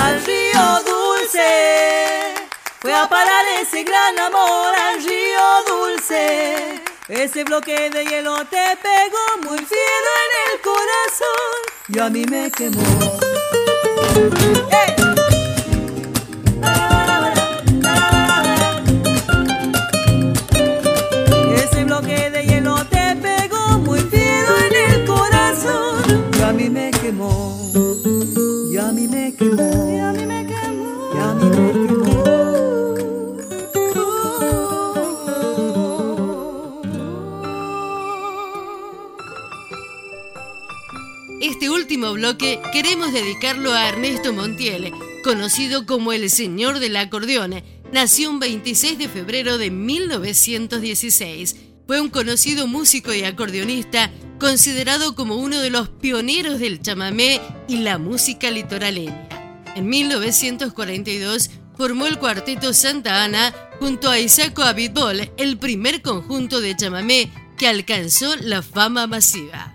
Al 0.02 0.26
río 0.26 0.64
dulce 0.84 2.34
fue 2.80 2.92
a 2.92 3.08
parar 3.08 3.46
ese 3.62 3.84
gran 3.84 4.18
amor 4.18 4.74
al 4.88 5.04
río 5.04 5.44
dulce. 5.68 6.82
Ese 7.08 7.44
bloque 7.44 7.92
de 7.92 8.04
hielo 8.04 8.36
te 8.46 8.76
pegó 8.82 9.48
muy 9.48 9.60
fiero 9.60 10.12
en 10.26 10.32
el 10.48 10.62
corazón 10.62 11.58
y 11.88 12.00
a 12.00 12.10
mí 12.10 12.26
me 12.26 12.50
quemó. 12.50 12.82
Ese 21.64 21.84
bloque 21.84 22.30
de 22.32 22.44
hielo 22.46 22.61
a 26.52 26.54
me 26.54 26.92
quemó. 26.92 27.72
Y 28.72 28.78
mí 28.92 29.08
me 29.08 29.34
quemó. 29.34 29.90
Y 29.90 29.98
a 30.00 30.12
mí 30.12 30.26
me 30.26 30.46
quemó. 30.46 31.12
Y 31.16 31.18
a 31.18 31.34
mí 31.34 31.46
me 31.46 31.72
quemó. 31.72 32.12
Este 41.42 41.70
último 41.70 42.12
bloque 42.14 42.60
queremos 42.74 43.14
dedicarlo 43.14 43.72
a 43.72 43.88
Ernesto 43.88 44.34
Montiel, 44.34 44.92
conocido 45.24 45.86
como 45.86 46.12
el 46.12 46.30
Señor 46.30 46.80
del 46.80 46.98
Acordeón. 46.98 47.64
Nació 47.94 48.30
un 48.30 48.40
26 48.40 48.98
de 48.98 49.08
febrero 49.08 49.58
de 49.58 49.72
1916. 49.72 51.71
Fue 51.92 52.00
un 52.00 52.10
conocido 52.10 52.68
músico 52.68 53.14
y 53.14 53.26
acordeonista, 53.26 54.10
considerado 54.40 55.14
como 55.14 55.36
uno 55.36 55.60
de 55.60 55.70
los 55.70 55.90
pioneros 55.90 56.58
del 56.58 56.82
chamamé 56.82 57.42
y 57.68 57.80
la 57.80 57.98
música 57.98 58.50
litoraleña. 58.50 59.28
En 59.76 59.90
1942 59.90 61.50
formó 61.76 62.08
el 62.08 62.18
cuarteto 62.18 62.72
Santa 62.72 63.26
Ana 63.26 63.54
junto 63.82 64.10
a 64.10 64.20
Isaco 64.20 64.62
Abitbol, 64.62 65.34
el 65.36 65.58
primer 65.58 66.02
conjunto 66.02 66.62
de 66.62 66.78
chamamé 66.78 67.30
que 67.58 67.68
alcanzó 67.68 68.38
la 68.38 68.62
fama 68.62 69.06
masiva. 69.06 69.74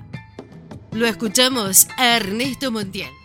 Lo 0.92 1.06
escuchamos 1.06 1.86
a 1.98 2.16
Ernesto 2.16 2.72
Montiel. 2.72 3.15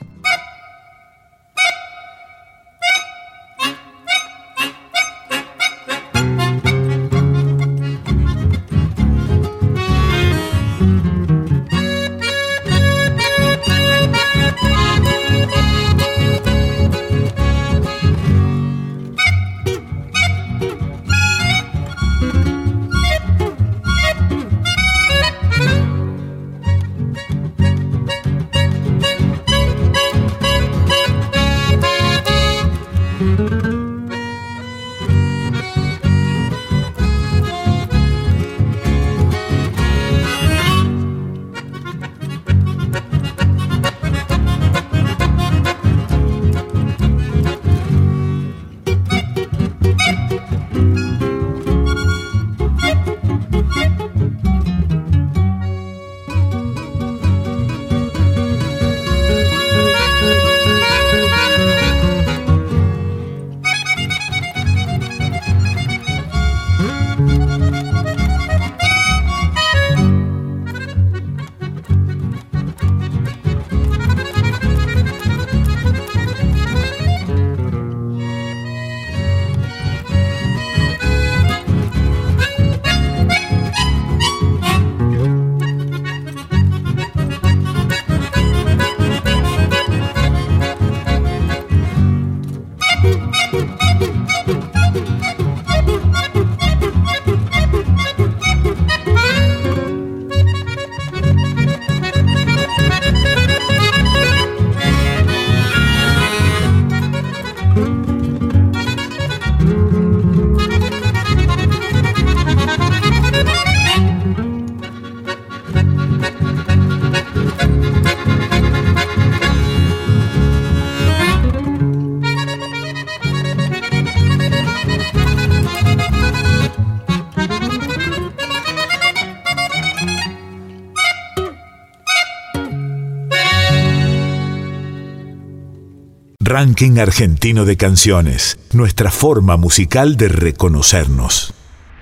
Ranking 136.64 137.00
Argentino 137.00 137.66
de 137.66 137.76
Canciones, 137.76 138.60
nuestra 138.72 139.10
forma 139.10 139.58
musical 139.58 140.16
de 140.16 140.28
reconocernos. 140.28 141.56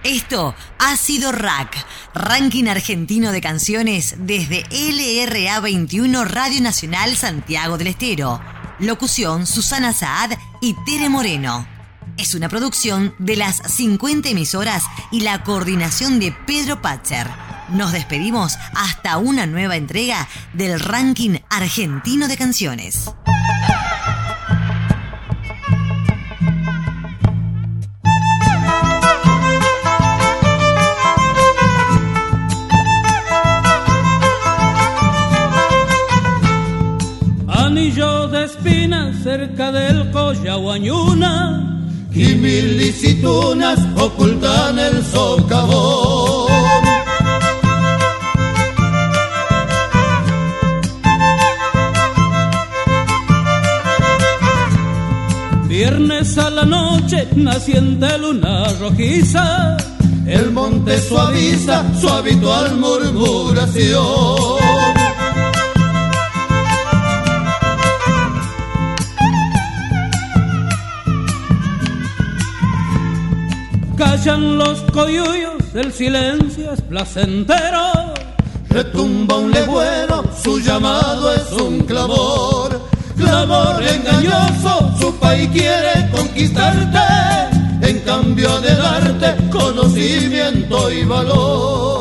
Esto 0.04 0.54
ha 0.80 0.98
sido 0.98 1.32
RAC, 1.32 1.78
Ranking 2.14 2.66
Argentino 2.66 3.32
de 3.32 3.40
Canciones 3.40 4.16
desde 4.18 4.66
LRA 4.70 5.62
21 5.62 6.26
Radio 6.26 6.60
Nacional 6.60 7.16
Santiago 7.16 7.78
del 7.78 7.88
Estero. 7.88 8.42
Locución 8.80 9.48
Susana 9.48 9.94
Saad 9.94 10.32
y 10.60 10.76
Tere 10.86 11.08
Moreno. 11.08 11.66
Es 12.18 12.36
una 12.36 12.50
producción 12.50 13.16
de 13.18 13.38
las 13.38 13.62
50 13.66 14.28
emisoras 14.28 14.84
y 15.10 15.22
la 15.22 15.42
coordinación 15.42 16.20
de 16.20 16.36
Pedro 16.46 16.82
Patzer. 16.82 17.28
Nos 17.70 17.94
despedimos 17.94 18.58
hasta 18.76 19.20
una 19.20 19.46
nueva 19.46 19.78
entrega 19.78 20.28
del 20.52 20.82
ranking 20.82 21.38
argentino 21.50 22.28
de 22.28 22.36
canciones. 22.36 23.10
Cerca 39.24 39.72
del 39.72 40.12
Coyahuañuna 40.12 41.86
y 42.12 42.36
mil 42.36 42.78
licitunas 42.78 43.80
ocultan 43.96 44.80
el 44.80 45.04
socavón. 45.04 46.50
Viernes 55.68 56.38
a 56.38 56.50
la 56.50 56.66
noche, 56.66 57.28
naciente 57.36 58.18
luna 58.18 58.68
rojiza, 58.80 59.78
el 60.26 60.52
monte 60.52 61.00
suaviza 61.00 61.84
su 62.00 62.10
habitual 62.10 62.78
murmuración. 62.78 64.69
Callan 74.00 74.58
los 74.58 74.80
coyuyos, 74.94 75.62
el 75.76 75.92
silencio 75.92 76.72
es 76.72 76.82
placentero. 76.82 78.14
Retumba 78.70 79.36
un 79.36 79.52
legüero, 79.52 80.24
su 80.42 80.58
llamado 80.62 81.34
es 81.34 81.52
un 81.52 81.82
clamor. 81.82 82.80
Clamor 83.18 83.84
engañoso, 83.84 84.96
su 85.02 85.14
país 85.16 85.50
quiere 85.50 86.10
conquistarte, 86.16 87.08
en 87.82 88.00
cambio 88.00 88.62
de 88.62 88.74
darte 88.74 89.50
conocimiento 89.50 90.90
y 90.90 91.04
valor. 91.04 91.99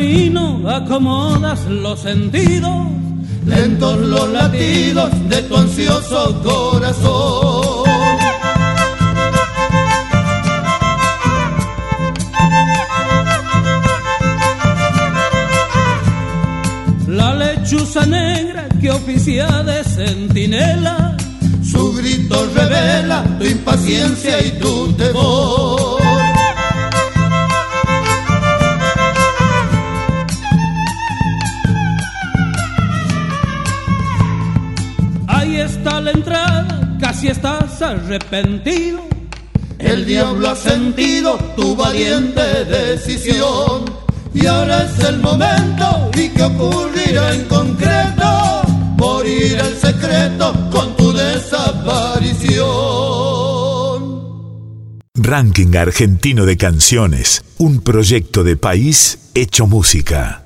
Camino, 0.00 0.62
acomodas 0.66 1.66
los 1.66 2.00
sentidos, 2.00 2.86
lentos 3.46 3.98
los 3.98 4.30
latidos 4.30 5.10
de 5.28 5.42
tu 5.42 5.56
ansioso 5.56 6.42
corazón. 6.42 7.84
La 17.08 17.34
lechuza 17.34 18.06
negra 18.06 18.68
que 18.80 18.90
oficia 18.90 19.46
de 19.62 19.84
centinela, 19.84 21.14
su 21.62 21.92
grito 21.92 22.48
revela 22.54 23.22
tu 23.38 23.44
impaciencia 23.44 24.40
y 24.46 24.50
tu 24.52 24.92
temor. 24.94 25.79
Arrepentido. 37.90 39.00
El 39.78 40.06
diablo 40.06 40.50
ha 40.50 40.56
sentido 40.56 41.36
tu 41.56 41.74
valiente 41.74 42.64
decisión. 42.64 43.84
Y 44.32 44.46
ahora 44.46 44.84
es 44.84 44.98
el 45.04 45.18
momento 45.18 46.10
y 46.14 46.28
que 46.28 46.42
ocurrirá 46.42 47.34
en 47.34 47.44
concreto. 47.44 48.62
Morir 48.96 49.58
el 49.58 49.76
secreto 49.76 50.54
con 50.70 50.96
tu 50.96 51.12
desaparición. 51.12 52.60
Ranking 55.14 55.76
Argentino 55.76 56.46
de 56.46 56.56
Canciones, 56.56 57.44
un 57.58 57.82
proyecto 57.82 58.44
de 58.44 58.56
país 58.56 59.30
hecho 59.34 59.66
música. 59.66 60.39